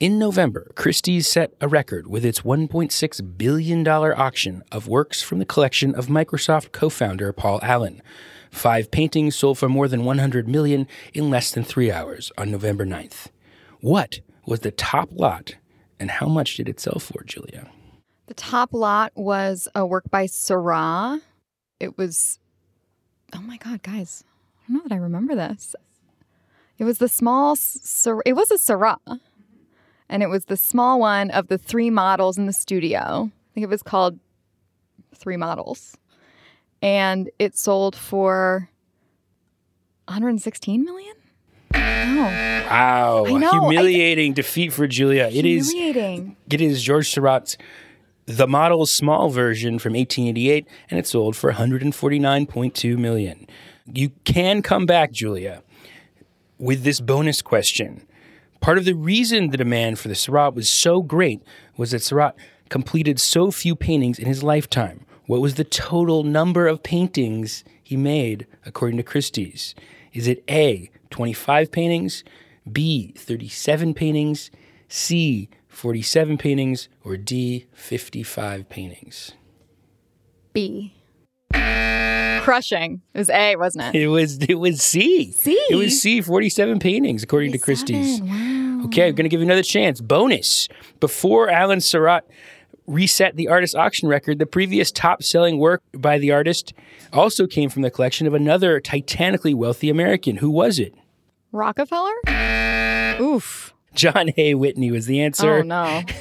In 0.00 0.18
November, 0.18 0.72
Christie's 0.76 1.28
set 1.28 1.52
a 1.60 1.68
record 1.68 2.06
with 2.06 2.24
its 2.24 2.40
$1.6 2.40 3.36
billion 3.36 3.86
auction 3.86 4.62
of 4.72 4.88
works 4.88 5.20
from 5.20 5.40
the 5.40 5.44
collection 5.44 5.94
of 5.94 6.06
Microsoft 6.06 6.72
co 6.72 6.88
founder 6.88 7.34
Paul 7.34 7.60
Allen. 7.62 8.00
Five 8.50 8.90
paintings 8.90 9.36
sold 9.36 9.58
for 9.58 9.68
more 9.68 9.88
than 9.88 10.02
100 10.02 10.48
million 10.48 10.88
in 11.12 11.28
less 11.28 11.50
than 11.50 11.64
three 11.64 11.92
hours 11.92 12.32
on 12.38 12.50
November 12.50 12.86
9th. 12.86 13.26
What 13.82 14.20
was 14.46 14.60
the 14.60 14.70
top 14.70 15.10
lot 15.12 15.56
and 15.98 16.12
how 16.12 16.28
much 16.28 16.56
did 16.56 16.70
it 16.70 16.80
sell 16.80 16.98
for, 16.98 17.22
Julia? 17.24 17.70
The 18.26 18.32
top 18.32 18.72
lot 18.72 19.12
was 19.14 19.68
a 19.74 19.84
work 19.84 20.04
by 20.10 20.24
Seurat. 20.24 21.20
It 21.78 21.98
was, 21.98 22.38
oh 23.34 23.42
my 23.42 23.58
God, 23.58 23.82
guys, 23.82 24.24
I 24.60 24.72
don't 24.72 24.76
know 24.78 24.88
that 24.88 24.94
I 24.94 24.98
remember 24.98 25.34
this. 25.34 25.76
It 26.78 26.84
was 26.84 26.96
the 26.96 27.08
small, 27.08 27.54
it 28.24 28.32
was 28.32 28.50
a 28.50 28.56
Seurat. 28.56 29.02
And 30.10 30.22
it 30.22 30.26
was 30.28 30.46
the 30.46 30.56
small 30.56 30.98
one 31.00 31.30
of 31.30 31.46
the 31.48 31.56
three 31.56 31.88
models 31.88 32.36
in 32.36 32.44
the 32.46 32.52
studio. 32.52 33.30
I 33.30 33.54
think 33.54 33.64
it 33.64 33.68
was 33.70 33.82
called 33.82 34.18
Three 35.14 35.36
Models. 35.36 35.96
And 36.82 37.30
it 37.38 37.56
sold 37.56 37.94
for 37.94 38.68
116 40.08 40.84
million? 40.84 41.14
No. 41.72 42.22
Wow. 42.68 43.24
I 43.26 43.32
know, 43.38 43.50
I- 43.50 43.60
Humiliating 43.72 44.32
defeat 44.34 44.72
for 44.72 44.86
Julia. 44.86 45.28
It 45.32 45.44
is 45.46 45.70
Humiliating. 45.70 46.36
it 46.50 46.60
is 46.60 46.82
George 46.82 47.08
Seurat's 47.08 47.56
The 48.26 48.48
Model's 48.48 48.90
small 48.90 49.28
version 49.30 49.78
from 49.78 49.92
1888 49.92 50.66
and 50.90 50.98
it 50.98 51.06
sold 51.06 51.36
for 51.36 51.52
149.2 51.52 52.98
million. 52.98 53.46
You 53.92 54.10
can 54.24 54.62
come 54.62 54.86
back, 54.86 55.12
Julia, 55.12 55.62
with 56.58 56.82
this 56.82 57.00
bonus 57.00 57.42
question. 57.42 58.06
Part 58.60 58.76
of 58.76 58.84
the 58.84 58.94
reason 58.94 59.50
the 59.50 59.56
demand 59.56 59.98
for 59.98 60.08
the 60.08 60.14
Seurat 60.14 60.54
was 60.54 60.68
so 60.68 61.02
great 61.02 61.42
was 61.76 61.92
that 61.92 62.02
Seurat 62.02 62.36
completed 62.68 63.18
so 63.18 63.50
few 63.50 63.74
paintings 63.74 64.18
in 64.18 64.26
his 64.26 64.42
lifetime. 64.42 65.06
What 65.26 65.40
was 65.40 65.54
the 65.54 65.64
total 65.64 66.24
number 66.24 66.66
of 66.66 66.82
paintings 66.82 67.64
he 67.82 67.96
made 67.96 68.46
according 68.66 68.98
to 68.98 69.02
Christie's? 69.02 69.74
Is 70.12 70.26
it 70.26 70.44
A, 70.50 70.90
25 71.10 71.72
paintings, 71.72 72.22
B, 72.70 73.14
37 73.16 73.94
paintings, 73.94 74.50
C, 74.88 75.48
47 75.68 76.36
paintings, 76.36 76.88
or 77.04 77.16
D, 77.16 77.66
55 77.72 78.68
paintings? 78.68 79.32
B. 80.52 80.92
Crushing. 82.40 83.00
It 83.14 83.18
was 83.18 83.30
A, 83.30 83.56
wasn't 83.56 83.94
it? 83.94 84.02
It 84.02 84.08
was 84.08 84.38
it 84.38 84.54
was 84.58 84.82
C. 84.82 85.32
C? 85.32 85.52
It 85.70 85.76
was 85.76 86.00
C, 86.00 86.20
47 86.20 86.78
paintings 86.78 87.22
according 87.22 87.52
to 87.52 87.58
Christie's. 87.58 88.20
Wow. 88.20 88.82
Okay, 88.86 89.08
I'm 89.08 89.14
going 89.14 89.24
to 89.24 89.28
give 89.28 89.40
you 89.40 89.46
another 89.46 89.62
chance. 89.62 90.00
Bonus. 90.00 90.68
Before 91.00 91.50
Allen 91.50 91.80
Seurat 91.80 92.26
reset 92.86 93.36
the 93.36 93.48
artist 93.48 93.76
auction 93.76 94.08
record, 94.08 94.38
the 94.38 94.46
previous 94.46 94.90
top 94.90 95.22
selling 95.22 95.58
work 95.58 95.82
by 95.92 96.18
the 96.18 96.32
artist 96.32 96.72
also 97.12 97.46
came 97.46 97.68
from 97.68 97.82
the 97.82 97.90
collection 97.90 98.26
of 98.26 98.34
another 98.34 98.80
titanically 98.80 99.54
wealthy 99.54 99.90
American. 99.90 100.36
Who 100.36 100.50
was 100.50 100.78
it? 100.78 100.94
Rockefeller? 101.52 102.14
Oof. 103.20 103.74
John 103.94 104.28
Hay 104.36 104.54
Whitney 104.54 104.90
was 104.90 105.06
the 105.06 105.20
answer. 105.20 105.58
Oh, 105.58 105.62
no. 105.62 106.02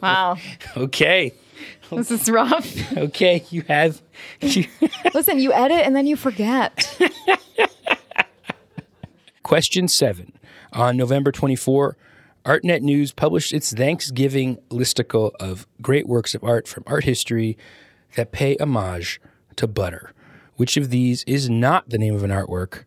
Wow. 0.00 0.36
Okay. 0.76 1.32
This 1.90 2.10
is 2.10 2.28
rough. 2.28 2.74
Okay. 2.96 3.44
You 3.50 3.62
have. 3.68 4.02
You, 4.40 4.66
Listen, 5.14 5.38
you 5.38 5.52
edit 5.52 5.86
and 5.86 5.94
then 5.94 6.06
you 6.06 6.16
forget. 6.16 6.98
Question 9.42 9.86
seven. 9.88 10.32
On 10.72 10.96
November 10.96 11.30
24, 11.30 11.96
ArtNet 12.44 12.82
News 12.82 13.12
published 13.12 13.52
its 13.52 13.72
Thanksgiving 13.72 14.58
listicle 14.70 15.32
of 15.40 15.66
great 15.80 16.06
works 16.08 16.34
of 16.34 16.42
art 16.44 16.66
from 16.68 16.84
art 16.86 17.04
history 17.04 17.56
that 18.16 18.32
pay 18.32 18.56
homage 18.56 19.20
to 19.56 19.66
butter. 19.66 20.12
Which 20.56 20.76
of 20.76 20.90
these 20.90 21.22
is 21.24 21.48
not 21.48 21.90
the 21.90 21.98
name 21.98 22.14
of 22.14 22.22
an 22.24 22.30
artwork 22.30 22.84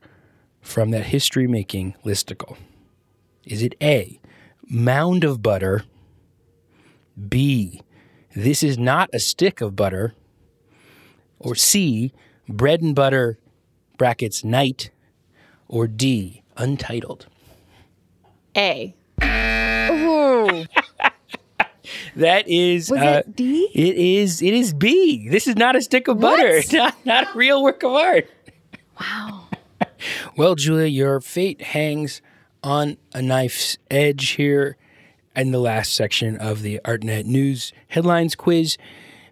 from 0.62 0.92
that 0.92 1.08
history 1.08 1.48
making 1.48 1.96
listicle? 2.04 2.58
Is 3.46 3.62
it 3.64 3.76
A, 3.82 4.20
Mound 4.70 5.24
of 5.24 5.42
Butter? 5.42 5.84
B, 7.28 7.82
This 8.36 8.64
is 8.64 8.78
not 8.78 9.10
a 9.14 9.20
stick 9.20 9.62
of 9.62 9.76
butter? 9.76 10.14
Or 11.40 11.56
C, 11.56 12.14
Bread 12.48 12.82
and 12.82 12.96
Butter 12.96 13.40
brackets 13.98 14.44
night? 14.44 14.92
Or 15.68 15.88
D, 15.88 16.44
Untitled? 16.58 17.28
A. 18.56 18.96
Ooh. 19.24 20.66
That 22.16 22.48
is 22.48 22.92
Was 22.92 23.00
uh, 23.00 23.24
it 23.26 23.36
D? 23.36 23.70
It 23.74 23.96
is 23.96 24.42
it 24.42 24.54
is 24.54 24.74
B. 24.74 25.28
This 25.30 25.48
is 25.48 25.56
not 25.56 25.76
a 25.76 25.82
stick 25.82 26.08
of 26.08 26.20
butter. 26.20 26.58
What? 26.58 26.74
Not 26.74 27.06
not 27.06 27.34
a 27.34 27.38
real 27.38 27.64
work 27.64 27.82
of 27.84 27.94
art. 27.94 28.30
Wow. 29.00 29.46
Well, 30.38 30.56
Julia, 30.56 30.86
your 30.88 31.20
fate 31.20 31.62
hangs 31.62 32.22
on 32.64 32.98
a 33.14 33.22
knife's 33.22 33.78
edge 33.92 34.30
here 34.32 34.78
in 35.36 35.52
the 35.52 35.60
last 35.60 35.94
section 35.94 36.36
of 36.38 36.62
the 36.62 36.80
ArtNet 36.86 37.26
News 37.26 37.72
headlines 37.90 38.36
quiz. 38.36 38.78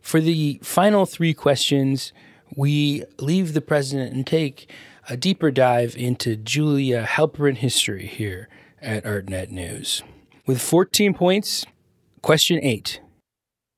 For 0.02 0.22
the 0.22 0.60
final 0.64 1.06
three 1.06 1.34
questions, 1.34 2.14
we 2.56 3.04
leave 3.20 3.54
the 3.54 3.62
president 3.62 4.14
and 4.14 4.26
take 4.26 4.72
a 5.10 5.18
deeper 5.18 5.52
dive 5.52 5.96
into 5.98 6.36
Julia 6.36 7.04
Halperin 7.04 7.58
history 7.58 8.08
here 8.08 8.48
at 8.82 9.04
ArtNet 9.04 9.50
News. 9.52 10.04
With 10.46 10.62
14 10.62 11.14
points, 11.14 11.66
question 12.22 12.60
eight. 12.62 13.02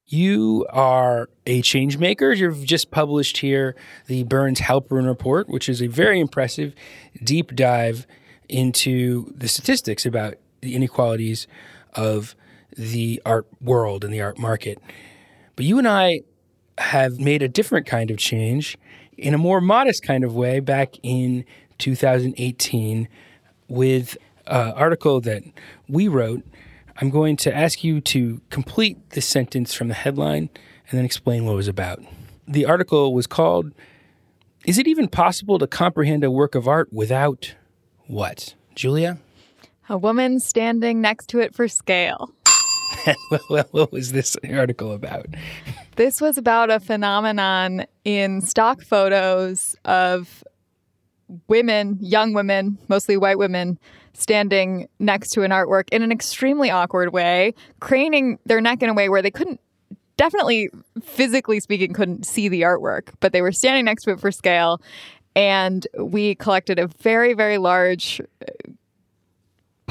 You 0.05 0.65
are 0.71 1.29
a 1.45 1.62
change 1.62 1.99
maker. 1.99 2.32
You've 2.34 2.65
just 2.65 2.89
published 2.89 3.38
here 3.38 3.75
the 4.08 4.23
Burns 4.23 4.62
Halperin 4.62 5.05
Report, 5.05 5.47
which 5.49 5.69
is 5.69 5.82
a 5.82 5.88
very 5.88 6.19
impressive 6.19 6.73
deep 7.23 7.55
dive 7.55 8.08
into 8.47 9.32
the 9.36 9.47
statistics 9.47 10.08
about 10.08 10.36
the 10.62 10.75
inequalities 10.75 11.47
of 11.93 12.36
the 12.78 13.21
art 13.25 13.47
world 13.62 14.04
and 14.04 14.13
the 14.13 14.21
art 14.21 14.38
market. 14.38 14.80
But 15.56 15.65
you 15.65 15.78
and 15.78 15.88
I 15.88 16.21
have 16.78 17.19
made 17.19 17.41
a 17.41 17.47
different 17.47 17.86
kind 17.86 18.10
of 18.10 18.17
change 18.17 18.78
in 19.17 19.34
a 19.34 19.38
more 19.38 19.60
modest 19.60 20.04
kind 20.04 20.23
of 20.23 20.34
way 20.34 20.60
back 20.60 20.95
in 21.04 21.43
2018 21.78 23.08
with 23.67 24.17
an 24.47 24.71
article 24.71 25.21
that 25.21 25.43
we 25.88 26.08
wrote 26.08 26.43
I'm 27.02 27.10
going 27.10 27.38
to 27.38 27.56
ask 27.56 27.82
you 27.82 28.02
to 28.02 28.41
complete 28.49 29.12
the 29.12 29.21
sentence 29.21 29.73
from 29.73 29.88
the 29.88 29.93
headline 29.93 30.49
and 30.89 30.97
then 30.97 31.06
explain 31.06 31.45
what 31.45 31.54
it 31.54 31.56
was 31.56 31.69
about. 31.69 32.04
The 32.45 32.65
article 32.65 33.13
was 33.13 33.25
called 33.25 33.71
Is 34.65 34.78
it 34.78 34.86
even 34.86 35.08
possible 35.08 35.60
to 35.60 35.67
comprehend 35.67 36.25
a 36.25 36.32
work 36.32 36.56
of 36.56 36.67
art 36.67 36.91
without 36.91 37.56
what? 38.08 38.56
Julia? 38.75 39.19
A 39.89 39.97
woman 39.97 40.39
standing 40.39 41.02
next 41.02 41.28
to 41.30 41.39
it 41.39 41.56
for 41.56 41.67
scale. 41.67 42.30
what 43.49 43.91
was 43.91 44.12
this 44.12 44.38
article 44.52 44.91
about? 44.91 45.28
This 45.95 46.21
was 46.21 46.38
about 46.38 46.69
a 46.69 46.80
phenomenon 46.80 47.86
in 48.06 48.39
stock 48.39 48.82
photos 48.82 49.75
of 49.84 50.45
women, 51.49 51.97
young 51.99 52.34
women, 52.34 52.78
mostly 52.88 53.17
white 53.17 53.38
women, 53.38 53.78
standing 54.13 54.88
next 54.99 55.32
to 55.32 55.41
an 55.41 55.52
artwork 55.52 55.89
in 55.91 56.02
an 56.02 56.10
extremely 56.10 56.69
awkward 56.69 57.12
way, 57.12 57.54
craning 57.82 58.39
their 58.45 58.62
neck 58.62 58.82
in 58.82 58.88
a 58.88 58.93
way 58.93 59.10
where 59.10 59.21
they 59.21 59.30
couldn't, 59.30 59.60
definitely 60.15 60.69
physically 61.04 61.60
speaking, 61.60 61.91
couldn't 61.91 62.25
see 62.25 62.47
the 62.47 62.62
artwork, 62.62 63.10
but 63.19 63.34
they 63.34 63.41
were 63.41 63.52
standing 63.52 63.84
next 63.84 64.04
to 64.04 64.12
it 64.12 64.21
for 64.21 64.32
scale. 64.32 64.82
And 65.36 65.86
we 65.97 66.36
collected 66.36 66.80
a 66.80 66.88
very, 66.88 67.34
very 67.34 67.58
large 67.58 68.21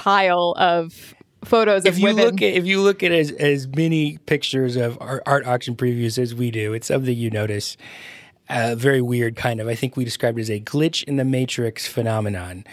pile 0.09 0.55
of 0.57 1.15
photos 1.45 1.85
if 1.85 1.95
of 1.95 1.99
you 1.99 2.07
women. 2.07 2.25
look 2.25 2.43
at 2.43 2.55
if 2.55 2.67
you 2.67 2.81
look 2.81 3.03
at 3.03 3.13
as 3.13 3.31
as 3.33 3.69
many 3.69 4.19
pictures 4.19 4.77
of 4.77 4.97
art, 5.01 5.23
art 5.27 5.47
auction 5.47 5.77
previews 5.77 6.19
as 6.19 6.35
we 6.35 6.51
do, 6.51 6.73
it's 6.73 6.87
something 6.87 7.17
you 7.17 7.31
notice. 7.31 7.77
Uh, 8.49 8.75
very 8.75 9.03
weird 9.03 9.37
kind 9.37 9.61
of. 9.61 9.69
I 9.69 9.75
think 9.75 9.95
we 9.95 10.05
described 10.07 10.39
it 10.39 10.43
as 10.43 10.51
a 10.51 10.59
glitch 10.59 11.05
in 11.05 11.17
the 11.17 11.25
matrix 11.25 11.87
phenomenon. 11.87 12.65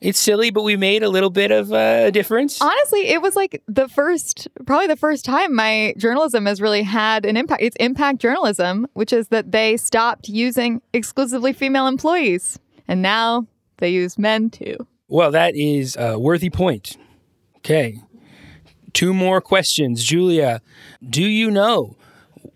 It's 0.00 0.18
silly, 0.18 0.50
but 0.50 0.62
we 0.62 0.76
made 0.76 1.02
a 1.02 1.10
little 1.10 1.28
bit 1.28 1.50
of 1.50 1.70
a 1.72 2.10
difference. 2.10 2.62
Honestly, 2.62 3.08
it 3.08 3.20
was 3.20 3.36
like 3.36 3.62
the 3.66 3.88
first, 3.88 4.48
probably 4.64 4.86
the 4.86 4.96
first 4.96 5.26
time 5.26 5.54
my 5.54 5.92
journalism 5.98 6.46
has 6.46 6.62
really 6.62 6.82
had 6.82 7.26
an 7.26 7.36
impact. 7.36 7.62
It's 7.62 7.76
impact 7.76 8.20
journalism, 8.20 8.86
which 8.94 9.12
is 9.12 9.28
that 9.28 9.52
they 9.52 9.76
stopped 9.76 10.28
using 10.28 10.80
exclusively 10.94 11.52
female 11.52 11.86
employees 11.86 12.58
and 12.86 13.02
now 13.02 13.46
they 13.78 13.90
use 13.90 14.16
men 14.18 14.48
too. 14.50 14.86
Well, 15.08 15.30
that 15.30 15.56
is 15.56 15.96
a 15.98 16.18
worthy 16.18 16.50
point. 16.50 16.96
Okay. 17.58 17.98
Two 18.92 19.14
more 19.14 19.40
questions. 19.40 20.04
Julia, 20.04 20.60
do 21.08 21.22
you 21.22 21.50
know 21.50 21.96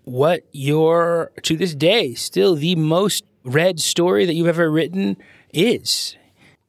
what 0.04 0.42
your, 0.52 1.32
to 1.42 1.56
this 1.56 1.74
day, 1.74 2.14
still 2.14 2.54
the 2.54 2.76
most 2.76 3.24
read 3.44 3.80
story 3.80 4.26
that 4.26 4.34
you've 4.34 4.48
ever 4.48 4.70
written 4.70 5.16
is? 5.52 6.16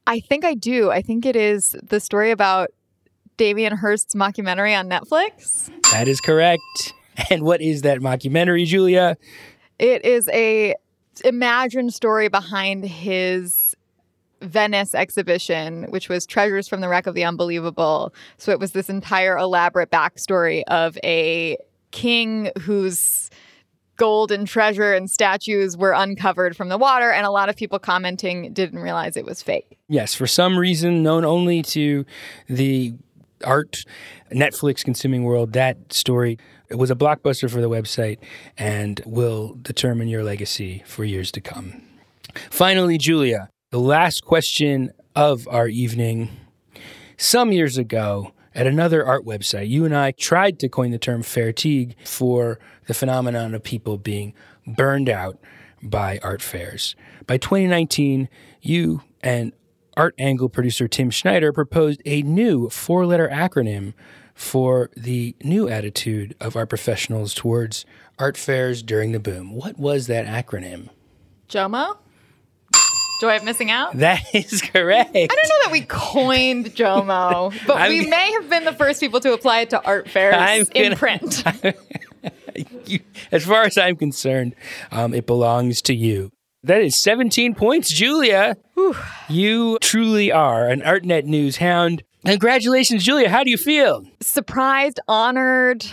I 0.06 0.20
think 0.20 0.44
I 0.44 0.54
do. 0.54 0.90
I 0.90 1.02
think 1.02 1.24
it 1.24 1.36
is 1.36 1.76
the 1.82 2.00
story 2.00 2.30
about 2.30 2.70
Damien 3.36 3.76
Hirst's 3.76 4.14
mockumentary 4.14 4.78
on 4.78 4.88
Netflix. 4.88 5.70
That 5.92 6.08
is 6.08 6.20
correct. 6.20 6.62
And 7.30 7.42
what 7.42 7.60
is 7.60 7.82
that 7.82 7.98
mockumentary, 8.00 8.66
Julia? 8.66 9.16
It 9.78 10.04
is 10.04 10.28
a 10.28 10.74
imagined 11.24 11.94
story 11.94 12.28
behind 12.28 12.84
his 12.84 13.63
Venice 14.44 14.94
exhibition, 14.94 15.84
which 15.84 16.08
was 16.08 16.26
Treasures 16.26 16.68
from 16.68 16.80
the 16.80 16.88
Wreck 16.88 17.06
of 17.06 17.14
the 17.14 17.24
Unbelievable. 17.24 18.14
So 18.36 18.52
it 18.52 18.58
was 18.58 18.72
this 18.72 18.88
entire 18.88 19.36
elaborate 19.36 19.90
backstory 19.90 20.62
of 20.68 20.98
a 21.04 21.56
king 21.90 22.50
whose 22.60 23.30
gold 23.96 24.32
and 24.32 24.46
treasure 24.46 24.92
and 24.92 25.08
statues 25.10 25.76
were 25.76 25.92
uncovered 25.92 26.56
from 26.56 26.68
the 26.68 26.78
water, 26.78 27.10
and 27.10 27.24
a 27.24 27.30
lot 27.30 27.48
of 27.48 27.56
people 27.56 27.78
commenting 27.78 28.52
didn't 28.52 28.80
realize 28.80 29.16
it 29.16 29.24
was 29.24 29.42
fake. 29.42 29.78
Yes, 29.88 30.14
for 30.14 30.26
some 30.26 30.58
reason 30.58 31.02
known 31.02 31.24
only 31.24 31.62
to 31.62 32.04
the 32.48 32.94
art 33.44 33.84
Netflix 34.32 34.84
consuming 34.84 35.22
world, 35.22 35.52
that 35.52 35.92
story 35.92 36.38
it 36.68 36.76
was 36.76 36.90
a 36.90 36.96
blockbuster 36.96 37.48
for 37.48 37.60
the 37.60 37.68
website 37.68 38.18
and 38.58 39.00
will 39.06 39.56
determine 39.62 40.08
your 40.08 40.24
legacy 40.24 40.82
for 40.86 41.04
years 41.04 41.30
to 41.32 41.40
come. 41.40 41.82
Finally, 42.50 42.98
Julia, 42.98 43.48
the 43.74 43.80
last 43.80 44.24
question 44.24 44.92
of 45.16 45.48
our 45.48 45.66
evening. 45.66 46.30
Some 47.16 47.50
years 47.50 47.76
ago, 47.76 48.30
at 48.54 48.68
another 48.68 49.04
art 49.04 49.26
website, 49.26 49.68
you 49.68 49.84
and 49.84 49.92
I 49.92 50.12
tried 50.12 50.60
to 50.60 50.68
coin 50.68 50.92
the 50.92 50.98
term 50.98 51.24
fatigue 51.24 51.96
for 52.04 52.60
the 52.86 52.94
phenomenon 52.94 53.52
of 53.52 53.64
people 53.64 53.98
being 53.98 54.32
burned 54.64 55.08
out 55.08 55.40
by 55.82 56.20
art 56.22 56.40
fairs. 56.40 56.94
By 57.26 57.36
2019, 57.36 58.28
you 58.62 59.02
and 59.24 59.52
Art 59.96 60.14
Angle 60.20 60.50
producer 60.50 60.86
Tim 60.86 61.10
Schneider 61.10 61.52
proposed 61.52 62.00
a 62.06 62.22
new 62.22 62.70
four 62.70 63.04
letter 63.06 63.28
acronym 63.28 63.94
for 64.36 64.88
the 64.96 65.34
new 65.42 65.68
attitude 65.68 66.36
of 66.40 66.54
our 66.54 66.64
professionals 66.64 67.34
towards 67.34 67.84
art 68.20 68.36
fairs 68.36 68.84
during 68.84 69.10
the 69.10 69.18
boom. 69.18 69.52
What 69.52 69.80
was 69.80 70.06
that 70.06 70.26
acronym? 70.26 70.90
JOMO? 71.48 72.03
Do 73.20 73.28
I 73.28 73.34
have 73.34 73.44
missing 73.44 73.70
out? 73.70 73.96
That 73.98 74.22
is 74.34 74.60
correct. 74.60 75.10
I 75.14 75.26
don't 75.26 75.48
know 75.48 75.58
that 75.64 75.72
we 75.72 75.82
coined 75.82 76.74
JOMO, 76.74 77.54
but 77.66 77.76
I'm- 77.76 77.88
we 77.90 78.06
may 78.06 78.32
have 78.32 78.50
been 78.50 78.64
the 78.64 78.72
first 78.72 79.00
people 79.00 79.20
to 79.20 79.32
apply 79.32 79.60
it 79.60 79.70
to 79.70 79.82
art 79.84 80.08
fairs 80.10 80.34
I'm 80.36 80.66
in 80.74 80.92
gonna- 80.92 80.96
print. 80.96 81.44
You- 82.86 83.00
as 83.32 83.44
far 83.44 83.62
as 83.64 83.76
I'm 83.76 83.96
concerned, 83.96 84.54
um, 84.92 85.12
it 85.12 85.26
belongs 85.26 85.82
to 85.82 85.94
you. 85.94 86.30
That 86.62 86.80
is 86.82 86.94
17 86.96 87.54
points, 87.54 87.90
Julia. 87.90 88.56
You 89.28 89.78
truly 89.80 90.30
are 90.30 90.68
an 90.68 90.80
ArtNet 90.80 91.24
news 91.24 91.56
hound. 91.56 92.04
Congratulations, 92.24 93.04
Julia. 93.04 93.28
How 93.28 93.42
do 93.44 93.50
you 93.50 93.56
feel? 93.58 94.06
Surprised, 94.20 95.00
honored, 95.08 95.84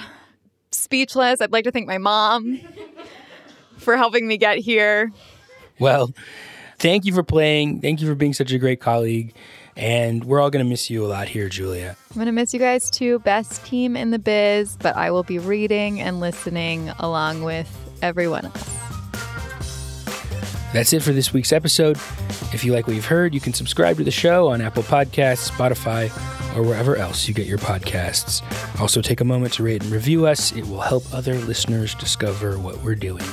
speechless. 0.72 1.42
I'd 1.42 1.52
like 1.52 1.64
to 1.66 1.72
thank 1.72 1.88
my 1.88 1.98
mom 1.98 2.60
for 3.78 3.98
helping 3.98 4.28
me 4.28 4.38
get 4.38 4.60
here. 4.60 5.12
Well, 5.80 6.14
thank 6.82 7.06
you 7.06 7.14
for 7.14 7.24
playing. 7.24 7.80
Thank 7.80 8.02
you 8.02 8.08
for 8.08 8.16
being 8.16 8.34
such 8.34 8.52
a 8.52 8.58
great 8.58 8.82
colleague. 8.82 9.34
And 9.78 10.26
we're 10.26 10.42
all 10.42 10.50
going 10.50 10.66
to 10.66 10.70
miss 10.70 10.90
you 10.90 11.06
a 11.06 11.08
lot 11.08 11.30
here, 11.30 11.48
Julia. 11.48 11.96
I'm 12.10 12.16
going 12.16 12.26
to 12.26 12.34
miss 12.34 12.54
you 12.54 12.60
guys 12.60 12.90
too. 12.90 13.20
Best 13.20 13.64
team 13.66 13.96
in 13.96 14.12
the 14.12 14.20
biz, 14.20 14.76
but 14.78 14.98
I 14.98 15.12
will 15.12 15.24
be 15.24 15.40
reading 15.40 16.02
and 16.02 16.20
listening 16.20 16.90
along 17.00 17.44
with 17.44 17.70
everyone 18.02 18.46
else. 18.46 18.78
That's 20.74 20.94
it 20.94 21.02
for 21.02 21.12
this 21.12 21.34
week's 21.34 21.52
episode. 21.52 21.98
If 22.54 22.64
you 22.66 22.74
like 22.74 22.88
what 22.88 22.96
you've 22.96 23.06
heard, 23.06 23.34
you 23.34 23.40
can 23.40 23.54
subscribe 23.54 23.98
to 23.98 24.04
the 24.04 24.12
show 24.12 24.50
on 24.50 24.62
Apple 24.62 24.84
Podcasts, 24.84 25.50
Spotify, 25.50 26.10
or 26.56 26.64
wherever 26.64 26.96
else 26.98 27.28
you 27.28 27.34
get 27.34 27.48
your 27.48 27.58
podcasts. 27.58 28.42
Also, 28.80 29.02
take 29.02 29.22
a 29.22 29.26
moment 29.26 29.54
to 29.54 29.64
rate 29.64 29.84
and 29.84 29.92
review 29.92 30.26
us. 30.26 30.52
It 30.54 30.68
will 30.68 30.82
help 30.82 31.04
other 31.14 31.36
listeners 31.36 31.96
discover 31.96 32.58
what 32.58 32.78
we're 32.84 32.96
doing. 32.96 33.26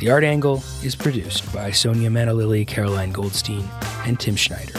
The 0.00 0.10
Art 0.10 0.24
Angle 0.24 0.62
is 0.82 0.94
produced 0.96 1.50
by 1.52 1.70
Sonia 1.70 2.10
Manalili, 2.10 2.66
Caroline 2.66 3.12
Goldstein, 3.12 3.68
and 4.04 4.18
Tim 4.18 4.36
Schneider. 4.36 4.78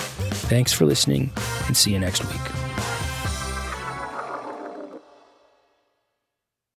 Thanks 0.50 0.74
for 0.74 0.86
listening, 0.86 1.32
and 1.68 1.76
see 1.76 1.92
you 1.92 2.00
next 2.00 2.24
week. 2.26 2.65